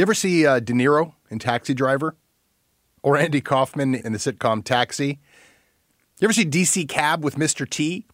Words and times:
You 0.00 0.02
ever 0.04 0.14
see 0.14 0.46
uh, 0.46 0.60
De 0.60 0.72
Niro 0.72 1.12
in 1.28 1.38
Taxi 1.38 1.74
Driver? 1.74 2.16
Or 3.02 3.18
Andy 3.18 3.42
Kaufman 3.42 3.94
in 3.94 4.14
the 4.14 4.18
sitcom 4.18 4.64
Taxi? 4.64 5.20
You 6.18 6.24
ever 6.24 6.32
see 6.32 6.46
DC 6.46 6.88
Cab 6.88 7.22
with 7.22 7.34
Mr. 7.34 7.68
T? 7.68 8.06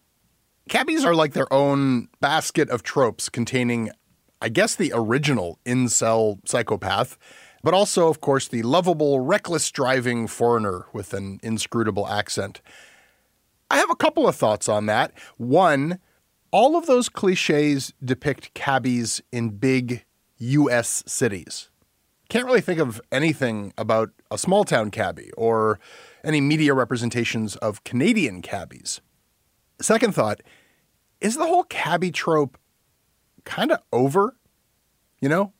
Cabbies 0.67 1.05
are 1.05 1.15
like 1.15 1.31
their 1.31 1.47
own 1.51 2.09
basket 2.19 2.69
of 2.69 2.83
tropes 2.83 3.29
containing, 3.29 3.89
I 4.41 4.49
guess, 4.49 4.75
the 4.75 4.91
original 4.93 5.59
incel 5.65 6.45
psychopath, 6.45 7.17
but 7.63 7.73
also, 7.73 8.09
of 8.09 8.19
course, 8.19 8.49
the 8.49 8.63
lovable, 8.63 9.21
reckless 9.21 9.71
driving 9.71 10.27
foreigner 10.27 10.87
with 10.91 11.13
an 11.13 11.39
inscrutable 11.41 12.05
accent. 12.09 12.59
I 13.71 13.77
have 13.77 13.89
a 13.89 13.95
couple 13.95 14.27
of 14.27 14.35
thoughts 14.35 14.67
on 14.67 14.87
that. 14.87 15.13
One, 15.37 15.99
all 16.51 16.75
of 16.75 16.85
those 16.85 17.07
cliches 17.07 17.93
depict 18.03 18.53
cabbies 18.53 19.21
in 19.31 19.51
big 19.51 20.03
U.S. 20.39 21.01
cities 21.07 21.69
can't 22.29 22.45
really 22.45 22.61
think 22.61 22.79
of 22.79 23.01
anything 23.11 23.73
about 23.77 24.09
a 24.29 24.37
small 24.37 24.63
town 24.63 24.91
cabbie 24.91 25.31
or 25.37 25.79
any 26.23 26.41
media 26.41 26.73
representations 26.73 27.55
of 27.57 27.83
Canadian 27.83 28.41
cabbies. 28.41 29.01
Second 29.79 30.13
thought 30.13 30.41
is 31.21 31.35
the 31.35 31.47
whole 31.47 31.63
cabbie 31.63 32.11
trope 32.11 32.57
kind 33.45 33.71
of 33.71 33.79
over? 33.91 34.35
You 35.21 35.29
know, 35.29 35.53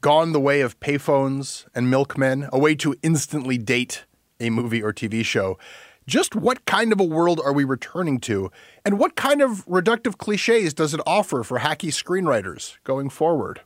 gone 0.00 0.32
the 0.32 0.40
way 0.40 0.60
of 0.60 0.78
payphones 0.80 1.66
and 1.74 1.90
milkmen, 1.90 2.48
a 2.52 2.58
way 2.58 2.74
to 2.76 2.94
instantly 3.02 3.58
date 3.58 4.04
a 4.38 4.50
movie 4.50 4.82
or 4.82 4.92
TV 4.92 5.24
show. 5.24 5.58
Just 6.06 6.34
what 6.34 6.64
kind 6.64 6.92
of 6.92 7.00
a 7.00 7.04
world 7.04 7.40
are 7.44 7.52
we 7.52 7.64
returning 7.64 8.18
to? 8.20 8.50
And 8.84 8.98
what 8.98 9.16
kind 9.16 9.42
of 9.42 9.64
reductive 9.66 10.18
cliches 10.18 10.74
does 10.74 10.94
it 10.94 11.00
offer 11.06 11.42
for 11.42 11.58
hacky 11.58 11.90
screenwriters 11.90 12.78
going 12.84 13.10
forward? 13.10 13.60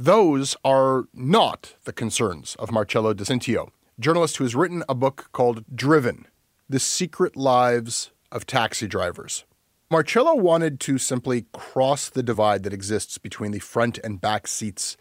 Those 0.00 0.56
are 0.64 1.06
not 1.12 1.74
the 1.82 1.92
concerns 1.92 2.54
of 2.60 2.70
Marcello 2.70 3.12
Di 3.12 3.24
Cintio, 3.24 3.70
journalist 3.98 4.36
who 4.36 4.44
has 4.44 4.54
written 4.54 4.84
a 4.88 4.94
book 4.94 5.28
called 5.32 5.64
Driven 5.74 6.28
The 6.68 6.78
Secret 6.78 7.34
Lives 7.34 8.12
of 8.30 8.46
Taxi 8.46 8.86
Drivers. 8.86 9.44
Marcello 9.90 10.36
wanted 10.36 10.78
to 10.80 10.98
simply 10.98 11.46
cross 11.52 12.08
the 12.08 12.22
divide 12.22 12.62
that 12.62 12.72
exists 12.72 13.18
between 13.18 13.50
the 13.50 13.58
front 13.58 13.98
and 14.04 14.20
back 14.20 14.46
seats 14.46 14.96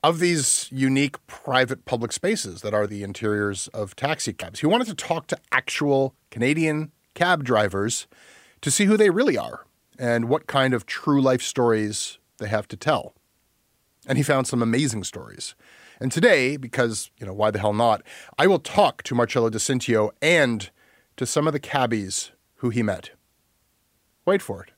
of 0.00 0.20
these 0.20 0.68
unique 0.70 1.26
private 1.26 1.84
public 1.84 2.12
spaces 2.12 2.62
that 2.62 2.72
are 2.72 2.86
the 2.86 3.02
interiors 3.02 3.66
of 3.74 3.96
taxi 3.96 4.32
cabs. 4.32 4.60
He 4.60 4.66
wanted 4.68 4.86
to 4.86 4.94
talk 4.94 5.26
to 5.26 5.38
actual 5.50 6.14
Canadian 6.30 6.92
cab 7.14 7.42
drivers 7.42 8.06
to 8.60 8.70
see 8.70 8.84
who 8.84 8.96
they 8.96 9.10
really 9.10 9.36
are 9.36 9.66
and 9.98 10.28
what 10.28 10.46
kind 10.46 10.72
of 10.72 10.86
true 10.86 11.20
life 11.20 11.42
stories 11.42 12.18
they 12.38 12.46
have 12.46 12.68
to 12.68 12.76
tell 12.76 13.15
and 14.06 14.16
he 14.16 14.24
found 14.24 14.46
some 14.46 14.62
amazing 14.62 15.04
stories. 15.04 15.54
And 16.00 16.12
today, 16.12 16.56
because, 16.56 17.10
you 17.18 17.26
know, 17.26 17.32
why 17.32 17.50
the 17.50 17.58
hell 17.58 17.72
not, 17.72 18.02
I 18.38 18.46
will 18.46 18.58
talk 18.58 19.02
to 19.04 19.14
Marcello 19.14 19.50
Di 19.50 19.58
Cintio 19.58 20.10
and 20.22 20.70
to 21.16 21.26
some 21.26 21.46
of 21.46 21.52
the 21.52 21.60
cabbies 21.60 22.32
who 22.56 22.70
he 22.70 22.82
met. 22.82 23.10
Wait 24.24 24.42
for 24.42 24.64
it. 24.64 24.72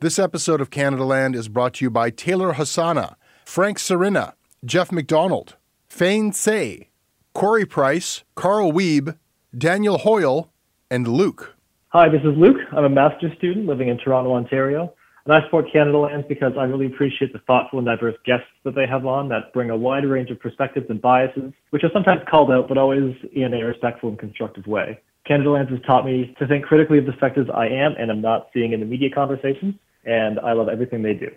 This 0.00 0.18
episode 0.18 0.60
of 0.60 0.70
Canadaland 0.70 1.34
is 1.34 1.48
brought 1.48 1.74
to 1.74 1.84
you 1.84 1.90
by 1.90 2.10
Taylor 2.10 2.52
Hosanna, 2.52 3.16
Frank 3.44 3.80
Serena, 3.80 4.34
Jeff 4.64 4.92
McDonald, 4.92 5.56
Fane 5.88 6.32
Say, 6.32 6.90
Corey 7.34 7.66
Price, 7.66 8.22
Carl 8.36 8.72
Wiebe, 8.72 9.18
Daniel 9.56 9.96
Hoyle, 9.96 10.50
and 10.90 11.08
Luke. 11.08 11.56
Hi, 11.88 12.10
this 12.10 12.20
is 12.20 12.36
Luke. 12.36 12.58
I'm 12.76 12.84
a 12.84 12.88
master's 12.90 13.34
student 13.38 13.64
living 13.64 13.88
in 13.88 13.96
Toronto, 13.96 14.34
Ontario. 14.34 14.92
And 15.24 15.34
I 15.34 15.42
support 15.44 15.72
Canada 15.72 15.96
Lands 15.96 16.26
because 16.28 16.52
I 16.58 16.64
really 16.64 16.86
appreciate 16.86 17.32
the 17.32 17.38
thoughtful 17.40 17.78
and 17.78 17.86
diverse 17.86 18.16
guests 18.26 18.46
that 18.64 18.74
they 18.74 18.86
have 18.86 19.06
on 19.06 19.28
that 19.30 19.52
bring 19.54 19.70
a 19.70 19.76
wide 19.76 20.04
range 20.04 20.30
of 20.30 20.38
perspectives 20.38 20.86
and 20.90 21.00
biases, 21.00 21.52
which 21.70 21.82
are 21.82 21.90
sometimes 21.94 22.20
called 22.30 22.50
out, 22.50 22.68
but 22.68 22.76
always 22.76 23.14
in 23.32 23.54
a 23.54 23.64
respectful 23.64 24.10
and 24.10 24.18
constructive 24.18 24.66
way. 24.66 25.00
Canada 25.26 25.50
Lands 25.50 25.70
has 25.70 25.80
taught 25.86 26.04
me 26.04 26.34
to 26.38 26.46
think 26.46 26.66
critically 26.66 26.98
of 26.98 27.06
the 27.06 27.12
perspectives 27.12 27.48
I 27.52 27.68
am 27.68 27.94
and 27.98 28.10
am 28.10 28.20
not 28.20 28.48
seeing 28.52 28.74
in 28.74 28.80
the 28.80 28.86
media 28.86 29.08
conversations, 29.10 29.74
and 30.04 30.38
I 30.40 30.52
love 30.52 30.68
everything 30.68 31.02
they 31.02 31.14
do. 31.14 31.30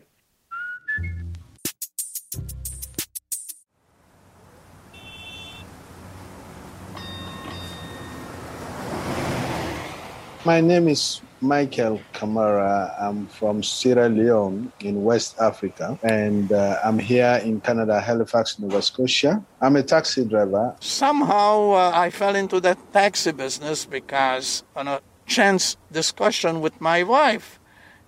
My 10.43 10.59
name 10.59 10.87
is 10.87 11.21
Michael 11.39 12.01
Kamara. 12.13 12.99
I'm 12.99 13.27
from 13.27 13.61
Sierra 13.61 14.09
Leone 14.09 14.71
in 14.79 15.03
West 15.03 15.35
Africa, 15.39 15.99
and 16.01 16.51
uh, 16.51 16.79
I'm 16.83 16.97
here 16.97 17.39
in 17.43 17.61
Canada, 17.61 18.01
Halifax, 18.01 18.57
Nova 18.57 18.81
Scotia. 18.81 19.45
I'm 19.61 19.75
a 19.75 19.83
taxi 19.83 20.25
driver. 20.25 20.75
Somehow 20.79 21.73
uh, 21.73 21.91
I 21.93 22.09
fell 22.09 22.35
into 22.35 22.59
that 22.61 22.79
taxi 22.91 23.31
business 23.31 23.85
because 23.85 24.63
on 24.75 24.87
a 24.87 25.01
chance 25.27 25.77
discussion 25.91 26.59
with 26.59 26.81
my 26.81 27.03
wife, 27.03 27.59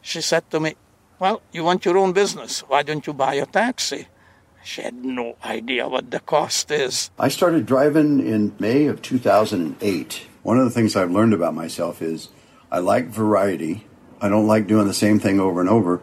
she 0.02 0.20
said 0.20 0.50
to 0.50 0.60
me, 0.60 0.74
Well, 1.20 1.44
you 1.52 1.64
want 1.64 1.86
your 1.86 2.00
own 2.00 2.14
business. 2.14 2.62
Why 2.62 2.82
don't 2.82 3.06
you 3.06 3.14
buy 3.14 3.36
a 3.36 3.46
taxi? 3.46 4.08
She 4.64 4.82
had 4.82 5.06
no 5.06 5.36
idea 5.46 5.88
what 5.88 6.10
the 6.10 6.20
cost 6.20 6.72
is. 6.72 7.12
I 7.20 7.28
started 7.28 7.68
driving 7.68 8.26
in 8.26 8.56
May 8.60 8.88
of 8.88 9.04
2008 9.04 10.30
one 10.44 10.60
of 10.60 10.66
the 10.66 10.72
things 10.72 10.96
I've 10.96 11.12
learned 11.12 11.34
about 11.34 11.56
myself 11.56 12.02
is 12.02 12.30
I 12.72 12.80
like 12.80 13.08
variety. 13.08 13.88
I 14.22 14.30
don't 14.30 14.48
like 14.48 14.68
doing 14.68 14.88
the 14.88 14.94
same 14.94 15.20
thing 15.20 15.40
over 15.40 15.60
and 15.60 15.70
over. 15.70 16.02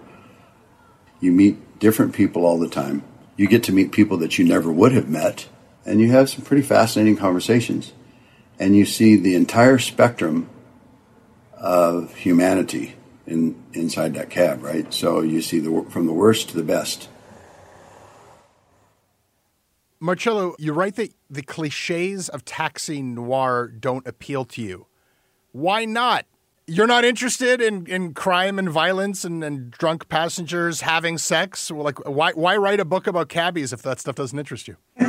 You 1.20 1.32
meet 1.32 1.78
different 1.78 2.14
people 2.14 2.44
all 2.44 2.58
the 2.58 2.68
time. 2.68 3.04
You 3.36 3.46
get 3.46 3.64
to 3.64 3.72
meet 3.72 3.92
people 3.92 4.16
that 4.18 4.38
you 4.38 4.44
never 4.44 4.70
would 4.72 4.92
have 4.92 5.08
met, 5.08 5.48
and 5.86 6.00
you 6.00 6.10
have 6.10 6.28
some 6.28 6.44
pretty 6.44 6.62
fascinating 6.62 7.16
conversations. 7.16 7.92
And 8.58 8.76
you 8.76 8.84
see 8.84 9.16
the 9.16 9.34
entire 9.34 9.78
spectrum 9.78 10.48
of 11.54 12.14
humanity 12.14 12.96
in, 13.26 13.62
inside 13.72 14.14
that 14.14 14.28
cab, 14.28 14.62
right? 14.62 14.92
So 14.92 15.20
you 15.20 15.40
see 15.40 15.58
the, 15.58 15.86
from 15.88 16.06
the 16.06 16.12
worst 16.12 16.50
to 16.50 16.56
the 16.56 16.62
best. 16.62 17.08
Marcello, 20.02 20.54
you 20.58 20.72
write 20.72 20.96
that 20.96 21.12
the 21.28 21.42
cliches 21.42 22.30
of 22.30 22.42
taxi 22.46 23.02
noir 23.02 23.68
don't 23.68 24.06
appeal 24.06 24.46
to 24.46 24.62
you. 24.62 24.86
Why 25.52 25.84
not? 25.84 26.24
You're 26.66 26.86
not 26.86 27.04
interested 27.04 27.60
in, 27.60 27.86
in 27.86 28.14
crime 28.14 28.58
and 28.58 28.70
violence 28.70 29.26
and, 29.26 29.44
and 29.44 29.70
drunk 29.70 30.08
passengers 30.08 30.80
having 30.80 31.18
sex? 31.18 31.70
Like, 31.70 32.08
why 32.08 32.32
why 32.32 32.56
write 32.56 32.80
a 32.80 32.84
book 32.86 33.06
about 33.06 33.28
cabbies 33.28 33.74
if 33.74 33.82
that 33.82 34.00
stuff 34.00 34.14
doesn't 34.14 34.38
interest 34.38 34.68
you? 34.68 34.76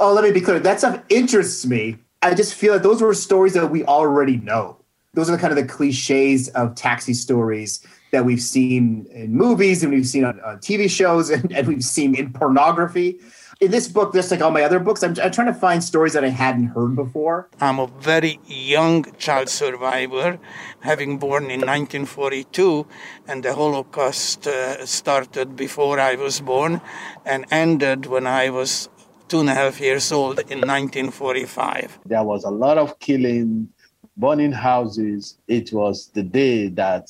oh, 0.00 0.12
let 0.14 0.24
me 0.24 0.32
be 0.32 0.40
clear. 0.40 0.58
That 0.58 0.78
stuff 0.78 1.02
interests 1.10 1.66
me. 1.66 1.98
I 2.22 2.32
just 2.32 2.54
feel 2.54 2.72
that 2.72 2.82
those 2.82 3.02
were 3.02 3.12
stories 3.12 3.52
that 3.52 3.66
we 3.66 3.84
already 3.84 4.38
know. 4.38 4.78
Those 5.12 5.28
are 5.28 5.36
kind 5.36 5.52
of 5.52 5.56
the 5.56 5.70
cliches 5.70 6.48
of 6.50 6.74
taxi 6.74 7.12
stories 7.12 7.86
that 8.12 8.24
we've 8.24 8.40
seen 8.40 9.06
in 9.10 9.34
movies 9.34 9.82
and 9.82 9.92
we've 9.92 10.06
seen 10.06 10.24
on, 10.24 10.40
on 10.40 10.58
TV 10.58 10.88
shows 10.88 11.28
and, 11.28 11.52
and 11.52 11.68
we've 11.68 11.84
seen 11.84 12.14
in 12.14 12.32
pornography 12.32 13.20
in 13.60 13.70
this 13.70 13.88
book, 13.88 14.12
just 14.12 14.30
like 14.30 14.40
all 14.40 14.50
my 14.50 14.62
other 14.62 14.78
books, 14.78 15.02
I'm, 15.02 15.14
I'm, 15.22 15.30
trying 15.30 15.46
to 15.46 15.54
find 15.54 15.82
stories 15.82 16.12
that 16.14 16.24
I 16.24 16.28
hadn't 16.28 16.68
heard 16.68 16.96
before. 16.96 17.48
I'm 17.60 17.78
a 17.78 17.86
very 17.86 18.40
young 18.46 19.04
child 19.18 19.48
survivor, 19.48 20.38
having 20.80 21.18
born 21.18 21.44
in 21.44 21.60
1942, 21.60 22.86
and 23.28 23.42
the 23.42 23.54
Holocaust 23.54 24.46
uh, 24.46 24.84
started 24.86 25.56
before 25.56 26.00
I 26.00 26.14
was 26.14 26.40
born 26.40 26.80
and 27.24 27.44
ended 27.50 28.06
when 28.06 28.26
I 28.26 28.50
was 28.50 28.88
two 29.28 29.40
and 29.40 29.48
a 29.48 29.54
half 29.54 29.80
years 29.80 30.12
old 30.12 30.38
in 30.40 30.60
1945. 30.60 32.00
There 32.06 32.22
was 32.22 32.44
a 32.44 32.50
lot 32.50 32.78
of 32.78 32.98
killing, 32.98 33.68
burning 34.16 34.52
houses. 34.52 35.38
It 35.48 35.72
was 35.72 36.08
the 36.08 36.22
day 36.22 36.68
that 36.68 37.08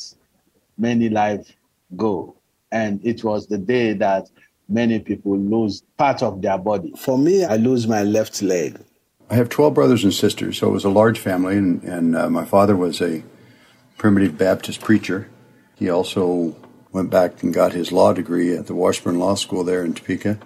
many 0.78 1.08
lives 1.08 1.52
go. 1.96 2.36
And 2.70 3.04
it 3.04 3.22
was 3.22 3.46
the 3.46 3.58
day 3.58 3.92
that 3.94 4.28
many 4.68 4.98
people 4.98 5.38
lose 5.38 5.82
part 5.96 6.22
of 6.22 6.40
their 6.42 6.58
body. 6.58 6.92
For 6.96 7.18
me, 7.18 7.44
I 7.44 7.56
lose 7.56 7.86
my 7.86 8.02
left 8.02 8.42
leg. 8.42 8.78
I 9.30 9.34
have 9.34 9.48
12 9.48 9.74
brothers 9.74 10.04
and 10.04 10.12
sisters, 10.12 10.58
so 10.58 10.68
it 10.68 10.72
was 10.72 10.84
a 10.84 10.90
large 10.90 11.18
family, 11.18 11.56
and, 11.56 11.82
and 11.82 12.16
uh, 12.16 12.28
my 12.28 12.44
father 12.44 12.76
was 12.76 13.00
a 13.00 13.22
primitive 13.96 14.36
Baptist 14.36 14.80
preacher. 14.80 15.30
He 15.76 15.88
also 15.88 16.56
went 16.92 17.10
back 17.10 17.42
and 17.42 17.52
got 17.52 17.72
his 17.72 17.90
law 17.90 18.12
degree 18.12 18.56
at 18.56 18.66
the 18.66 18.74
Washburn 18.74 19.18
Law 19.18 19.34
School 19.34 19.64
there 19.64 19.84
in 19.84 19.94
Topeka. 19.94 20.38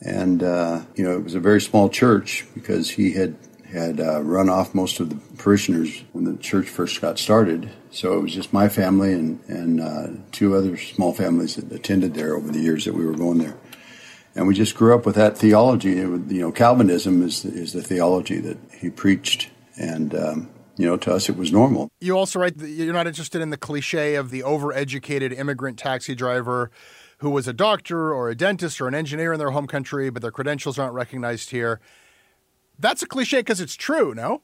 And, 0.00 0.42
uh, 0.42 0.82
you 0.94 1.04
know, 1.04 1.16
it 1.16 1.24
was 1.24 1.34
a 1.34 1.40
very 1.40 1.60
small 1.60 1.88
church 1.88 2.46
because 2.54 2.90
he 2.90 3.12
had 3.12 3.36
had 3.72 4.00
uh, 4.00 4.22
run 4.22 4.48
off 4.48 4.74
most 4.74 5.00
of 5.00 5.08
the 5.08 5.36
parishioners 5.36 6.02
when 6.12 6.24
the 6.24 6.36
church 6.36 6.68
first 6.68 7.00
got 7.00 7.18
started. 7.18 7.70
So 7.90 8.16
it 8.16 8.22
was 8.22 8.34
just 8.34 8.52
my 8.52 8.68
family 8.68 9.12
and, 9.12 9.40
and 9.48 9.80
uh, 9.80 10.08
two 10.32 10.54
other 10.54 10.76
small 10.76 11.12
families 11.12 11.56
that 11.56 11.70
attended 11.72 12.14
there 12.14 12.34
over 12.34 12.50
the 12.50 12.60
years 12.60 12.84
that 12.84 12.94
we 12.94 13.04
were 13.04 13.16
going 13.16 13.38
there. 13.38 13.56
And 14.34 14.46
we 14.46 14.54
just 14.54 14.76
grew 14.76 14.94
up 14.94 15.06
with 15.06 15.16
that 15.16 15.36
theology. 15.36 15.90
you 15.90 16.26
know, 16.28 16.52
Calvinism 16.52 17.22
is, 17.22 17.44
is 17.44 17.72
the 17.72 17.82
theology 17.82 18.38
that 18.38 18.58
he 18.78 18.90
preached. 18.90 19.50
And, 19.76 20.14
um, 20.14 20.50
you 20.76 20.86
know, 20.86 20.96
to 20.98 21.12
us 21.12 21.28
it 21.28 21.36
was 21.36 21.52
normal. 21.52 21.90
You 22.00 22.16
also 22.16 22.38
write 22.38 22.56
you're 22.56 22.92
not 22.92 23.06
interested 23.06 23.40
in 23.40 23.50
the 23.50 23.56
cliche 23.56 24.14
of 24.14 24.30
the 24.30 24.42
overeducated 24.42 25.36
immigrant 25.36 25.78
taxi 25.78 26.14
driver 26.14 26.70
who 27.18 27.30
was 27.30 27.46
a 27.46 27.52
doctor 27.52 28.14
or 28.14 28.30
a 28.30 28.34
dentist 28.34 28.80
or 28.80 28.88
an 28.88 28.94
engineer 28.94 29.34
in 29.34 29.38
their 29.38 29.50
home 29.50 29.66
country, 29.66 30.08
but 30.08 30.22
their 30.22 30.30
credentials 30.30 30.78
aren't 30.78 30.94
recognized 30.94 31.50
here. 31.50 31.80
That's 32.80 33.02
a 33.02 33.06
cliche 33.06 33.38
because 33.38 33.60
it's 33.60 33.76
true, 33.76 34.14
no? 34.14 34.42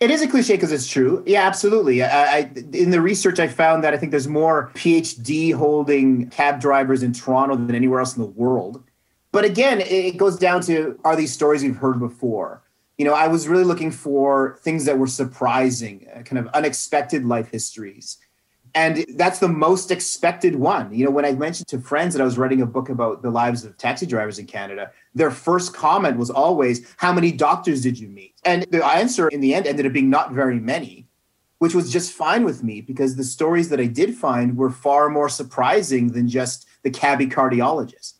It 0.00 0.10
is 0.10 0.20
a 0.20 0.28
cliche 0.28 0.54
because 0.54 0.72
it's 0.72 0.88
true. 0.88 1.22
Yeah, 1.26 1.46
absolutely. 1.46 2.02
I, 2.02 2.38
I, 2.38 2.38
in 2.72 2.90
the 2.90 3.00
research, 3.00 3.38
I 3.38 3.46
found 3.46 3.84
that 3.84 3.94
I 3.94 3.96
think 3.96 4.10
there's 4.10 4.26
more 4.26 4.72
PhD 4.74 5.54
holding 5.54 6.28
cab 6.30 6.60
drivers 6.60 7.04
in 7.04 7.12
Toronto 7.12 7.54
than 7.54 7.74
anywhere 7.74 8.00
else 8.00 8.16
in 8.16 8.22
the 8.22 8.28
world. 8.28 8.82
But 9.30 9.44
again, 9.44 9.80
it 9.80 10.16
goes 10.16 10.36
down 10.36 10.60
to 10.62 10.98
are 11.04 11.14
these 11.14 11.32
stories 11.32 11.62
we've 11.62 11.76
heard 11.76 12.00
before? 12.00 12.62
You 12.98 13.04
know, 13.04 13.14
I 13.14 13.28
was 13.28 13.48
really 13.48 13.64
looking 13.64 13.90
for 13.90 14.58
things 14.62 14.84
that 14.84 14.98
were 14.98 15.06
surprising, 15.06 16.06
uh, 16.14 16.22
kind 16.22 16.38
of 16.38 16.48
unexpected 16.48 17.24
life 17.24 17.50
histories. 17.50 18.18
And 18.74 19.04
that's 19.16 19.38
the 19.38 19.48
most 19.48 19.90
expected 19.90 20.56
one. 20.56 20.92
You 20.94 21.04
know, 21.04 21.10
when 21.10 21.24
I 21.24 21.32
mentioned 21.32 21.68
to 21.68 21.78
friends 21.78 22.14
that 22.14 22.22
I 22.22 22.24
was 22.24 22.38
writing 22.38 22.62
a 22.62 22.66
book 22.66 22.88
about 22.88 23.22
the 23.22 23.30
lives 23.30 23.64
of 23.64 23.76
taxi 23.76 24.06
drivers 24.06 24.38
in 24.38 24.46
Canada, 24.46 24.90
their 25.14 25.30
first 25.30 25.74
comment 25.74 26.16
was 26.16 26.30
always, 26.30 26.86
How 26.96 27.12
many 27.12 27.32
doctors 27.32 27.82
did 27.82 27.98
you 27.98 28.08
meet? 28.08 28.34
And 28.44 28.62
the 28.70 28.84
answer 28.84 29.28
in 29.28 29.40
the 29.40 29.54
end 29.54 29.66
ended 29.66 29.86
up 29.86 29.92
being 29.92 30.10
not 30.10 30.32
very 30.32 30.58
many, 30.58 31.06
which 31.58 31.74
was 31.74 31.92
just 31.92 32.12
fine 32.12 32.44
with 32.44 32.62
me 32.62 32.80
because 32.80 33.16
the 33.16 33.24
stories 33.24 33.68
that 33.68 33.80
I 33.80 33.86
did 33.86 34.14
find 34.14 34.56
were 34.56 34.70
far 34.70 35.10
more 35.10 35.28
surprising 35.28 36.12
than 36.12 36.28
just 36.28 36.66
the 36.82 36.90
cabbie 36.90 37.26
cardiologist. 37.26 38.14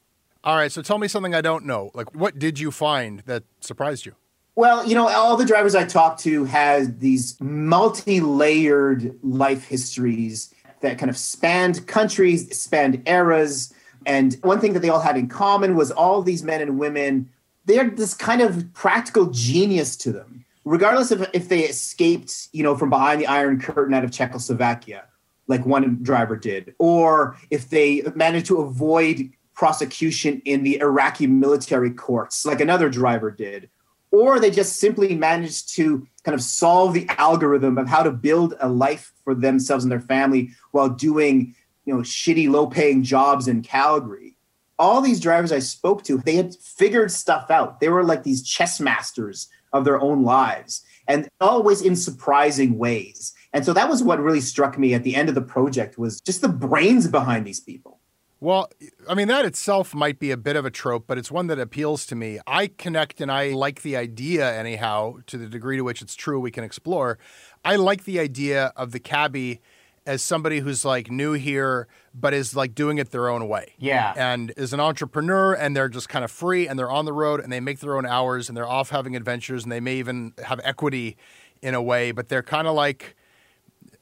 All 0.44 0.56
right. 0.56 0.72
So 0.72 0.82
tell 0.82 0.98
me 0.98 1.08
something 1.08 1.34
I 1.34 1.40
don't 1.40 1.64
know. 1.64 1.90
Like, 1.94 2.14
what 2.14 2.38
did 2.38 2.58
you 2.58 2.70
find 2.70 3.20
that 3.26 3.44
surprised 3.60 4.06
you? 4.06 4.14
Well, 4.54 4.86
you 4.86 4.94
know, 4.94 5.08
all 5.08 5.36
the 5.36 5.46
drivers 5.46 5.74
I 5.74 5.84
talked 5.84 6.20
to 6.20 6.44
had 6.44 7.00
these 7.00 7.40
multi 7.40 8.20
layered 8.20 9.18
life 9.22 9.64
histories 9.64 10.54
that 10.80 10.98
kind 10.98 11.08
of 11.08 11.16
spanned 11.16 11.86
countries, 11.86 12.54
spanned 12.56 13.02
eras. 13.06 13.72
And 14.04 14.36
one 14.42 14.60
thing 14.60 14.74
that 14.74 14.80
they 14.80 14.90
all 14.90 15.00
had 15.00 15.16
in 15.16 15.28
common 15.28 15.74
was 15.74 15.90
all 15.90 16.22
these 16.22 16.42
men 16.42 16.60
and 16.60 16.78
women, 16.78 17.30
they're 17.64 17.88
this 17.88 18.12
kind 18.12 18.42
of 18.42 18.70
practical 18.74 19.26
genius 19.26 19.96
to 19.98 20.12
them, 20.12 20.44
regardless 20.64 21.12
of 21.12 21.26
if 21.32 21.48
they 21.48 21.60
escaped, 21.60 22.48
you 22.52 22.62
know, 22.62 22.76
from 22.76 22.90
behind 22.90 23.20
the 23.20 23.26
Iron 23.26 23.58
Curtain 23.58 23.94
out 23.94 24.04
of 24.04 24.10
Czechoslovakia, 24.10 25.04
like 25.46 25.64
one 25.64 26.00
driver 26.02 26.36
did, 26.36 26.74
or 26.78 27.36
if 27.50 27.70
they 27.70 28.02
managed 28.14 28.46
to 28.46 28.60
avoid 28.60 29.30
prosecution 29.54 30.42
in 30.44 30.62
the 30.62 30.80
Iraqi 30.80 31.26
military 31.26 31.90
courts, 31.90 32.44
like 32.44 32.60
another 32.60 32.90
driver 32.90 33.30
did, 33.30 33.70
or 34.12 34.38
they 34.38 34.50
just 34.50 34.76
simply 34.76 35.16
managed 35.16 35.74
to 35.74 36.06
kind 36.22 36.34
of 36.34 36.42
solve 36.42 36.94
the 36.94 37.06
algorithm 37.18 37.78
of 37.78 37.88
how 37.88 38.02
to 38.02 38.12
build 38.12 38.54
a 38.60 38.68
life 38.68 39.12
for 39.24 39.34
themselves 39.34 39.84
and 39.84 39.90
their 39.90 40.00
family 40.00 40.50
while 40.70 40.88
doing 40.88 41.54
you 41.84 41.94
know 41.94 42.00
shitty 42.02 42.48
low 42.48 42.66
paying 42.66 43.02
jobs 43.02 43.48
in 43.48 43.62
calgary. 43.62 44.36
All 44.78 45.00
these 45.00 45.20
drivers 45.20 45.52
i 45.52 45.58
spoke 45.58 46.04
to 46.04 46.18
they 46.18 46.36
had 46.36 46.54
figured 46.54 47.10
stuff 47.10 47.50
out. 47.50 47.80
They 47.80 47.88
were 47.88 48.04
like 48.04 48.22
these 48.22 48.42
chess 48.42 48.78
masters 48.78 49.48
of 49.72 49.84
their 49.84 50.00
own 50.00 50.22
lives 50.22 50.84
and 51.08 51.28
always 51.40 51.82
in 51.82 51.96
surprising 51.96 52.78
ways. 52.78 53.32
And 53.54 53.64
so 53.64 53.72
that 53.72 53.88
was 53.88 54.02
what 54.02 54.20
really 54.20 54.40
struck 54.40 54.78
me 54.78 54.94
at 54.94 55.02
the 55.02 55.14
end 55.14 55.28
of 55.28 55.34
the 55.34 55.42
project 55.42 55.98
was 55.98 56.20
just 56.20 56.40
the 56.40 56.48
brains 56.48 57.08
behind 57.08 57.46
these 57.46 57.60
people 57.60 58.01
well, 58.42 58.68
I 59.08 59.14
mean, 59.14 59.28
that 59.28 59.44
itself 59.44 59.94
might 59.94 60.18
be 60.18 60.32
a 60.32 60.36
bit 60.36 60.56
of 60.56 60.64
a 60.64 60.70
trope, 60.70 61.04
but 61.06 61.16
it's 61.16 61.30
one 61.30 61.46
that 61.46 61.60
appeals 61.60 62.04
to 62.06 62.16
me. 62.16 62.40
I 62.44 62.66
connect 62.66 63.20
and 63.20 63.30
I 63.30 63.50
like 63.50 63.82
the 63.82 63.96
idea, 63.96 64.52
anyhow, 64.52 65.18
to 65.28 65.38
the 65.38 65.46
degree 65.46 65.76
to 65.76 65.84
which 65.84 66.02
it's 66.02 66.16
true, 66.16 66.40
we 66.40 66.50
can 66.50 66.64
explore. 66.64 67.20
I 67.64 67.76
like 67.76 68.02
the 68.02 68.18
idea 68.18 68.72
of 68.74 68.90
the 68.90 68.98
cabbie 68.98 69.60
as 70.06 70.22
somebody 70.22 70.58
who's 70.58 70.84
like 70.84 71.08
new 71.08 71.34
here, 71.34 71.86
but 72.12 72.34
is 72.34 72.56
like 72.56 72.74
doing 72.74 72.98
it 72.98 73.12
their 73.12 73.28
own 73.28 73.46
way. 73.46 73.74
Yeah. 73.78 74.12
And 74.16 74.52
is 74.56 74.72
an 74.72 74.80
entrepreneur 74.80 75.52
and 75.52 75.76
they're 75.76 75.88
just 75.88 76.08
kind 76.08 76.24
of 76.24 76.30
free 76.32 76.66
and 76.66 76.76
they're 76.76 76.90
on 76.90 77.04
the 77.04 77.12
road 77.12 77.38
and 77.38 77.52
they 77.52 77.60
make 77.60 77.78
their 77.78 77.96
own 77.96 78.06
hours 78.06 78.48
and 78.48 78.56
they're 78.56 78.68
off 78.68 78.90
having 78.90 79.14
adventures 79.14 79.62
and 79.62 79.70
they 79.70 79.78
may 79.78 79.98
even 79.98 80.32
have 80.44 80.60
equity 80.64 81.16
in 81.62 81.74
a 81.74 81.82
way, 81.82 82.10
but 82.10 82.28
they're 82.28 82.42
kind 82.42 82.66
of 82.66 82.74
like 82.74 83.14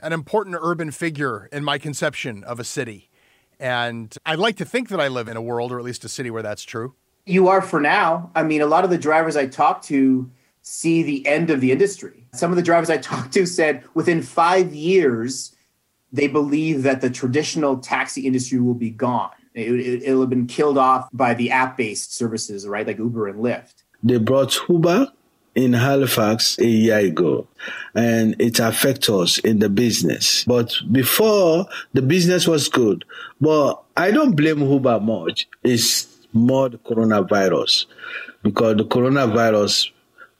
an 0.02 0.14
important 0.14 0.56
urban 0.58 0.90
figure 0.90 1.46
in 1.52 1.62
my 1.62 1.76
conception 1.76 2.42
of 2.44 2.58
a 2.58 2.64
city 2.64 3.09
and 3.60 4.16
I'd 4.24 4.38
like 4.38 4.56
to 4.56 4.64
think 4.64 4.88
that 4.88 5.00
I 5.00 5.08
live 5.08 5.28
in 5.28 5.36
a 5.36 5.42
world, 5.42 5.70
or 5.70 5.78
at 5.78 5.84
least 5.84 6.04
a 6.04 6.08
city, 6.08 6.30
where 6.30 6.42
that's 6.42 6.64
true. 6.64 6.94
You 7.26 7.48
are 7.48 7.60
for 7.60 7.80
now. 7.80 8.30
I 8.34 8.42
mean, 8.42 8.62
a 8.62 8.66
lot 8.66 8.84
of 8.84 8.90
the 8.90 8.98
drivers 8.98 9.36
I 9.36 9.46
talk 9.46 9.82
to 9.82 10.28
see 10.62 11.02
the 11.02 11.26
end 11.26 11.50
of 11.50 11.60
the 11.60 11.70
industry. 11.70 12.26
Some 12.32 12.50
of 12.50 12.56
the 12.56 12.62
drivers 12.62 12.90
I 12.90 12.96
talked 12.98 13.32
to 13.34 13.46
said 13.46 13.84
within 13.94 14.22
five 14.22 14.74
years, 14.74 15.54
they 16.12 16.26
believe 16.26 16.82
that 16.82 17.02
the 17.02 17.10
traditional 17.10 17.78
taxi 17.78 18.22
industry 18.22 18.58
will 18.58 18.74
be 18.74 18.90
gone. 18.90 19.30
It, 19.54 19.70
will 19.70 19.80
it, 19.80 20.20
have 20.20 20.30
been 20.30 20.46
killed 20.46 20.78
off 20.78 21.08
by 21.12 21.34
the 21.34 21.50
app 21.50 21.76
based 21.76 22.14
services, 22.14 22.66
right? 22.66 22.86
Like 22.86 22.98
Uber 22.98 23.28
and 23.28 23.40
Lyft. 23.40 23.74
They 24.02 24.18
brought 24.18 24.58
Uber 24.68 25.08
in 25.54 25.72
Halifax 25.72 26.58
a 26.58 26.66
year 26.66 26.98
ago 26.98 27.46
and 27.94 28.40
it 28.40 28.60
affects 28.60 29.08
us 29.08 29.38
in 29.38 29.58
the 29.58 29.68
business. 29.68 30.44
But 30.44 30.72
before 30.90 31.66
the 31.92 32.02
business 32.02 32.46
was 32.46 32.68
good, 32.68 33.04
but 33.40 33.82
I 33.96 34.10
don't 34.10 34.36
blame 34.36 34.60
Uber 34.60 35.00
much. 35.00 35.48
It's 35.62 36.06
more 36.32 36.68
the 36.68 36.78
coronavirus 36.78 37.86
because 38.42 38.76
the 38.76 38.84
coronavirus 38.84 39.90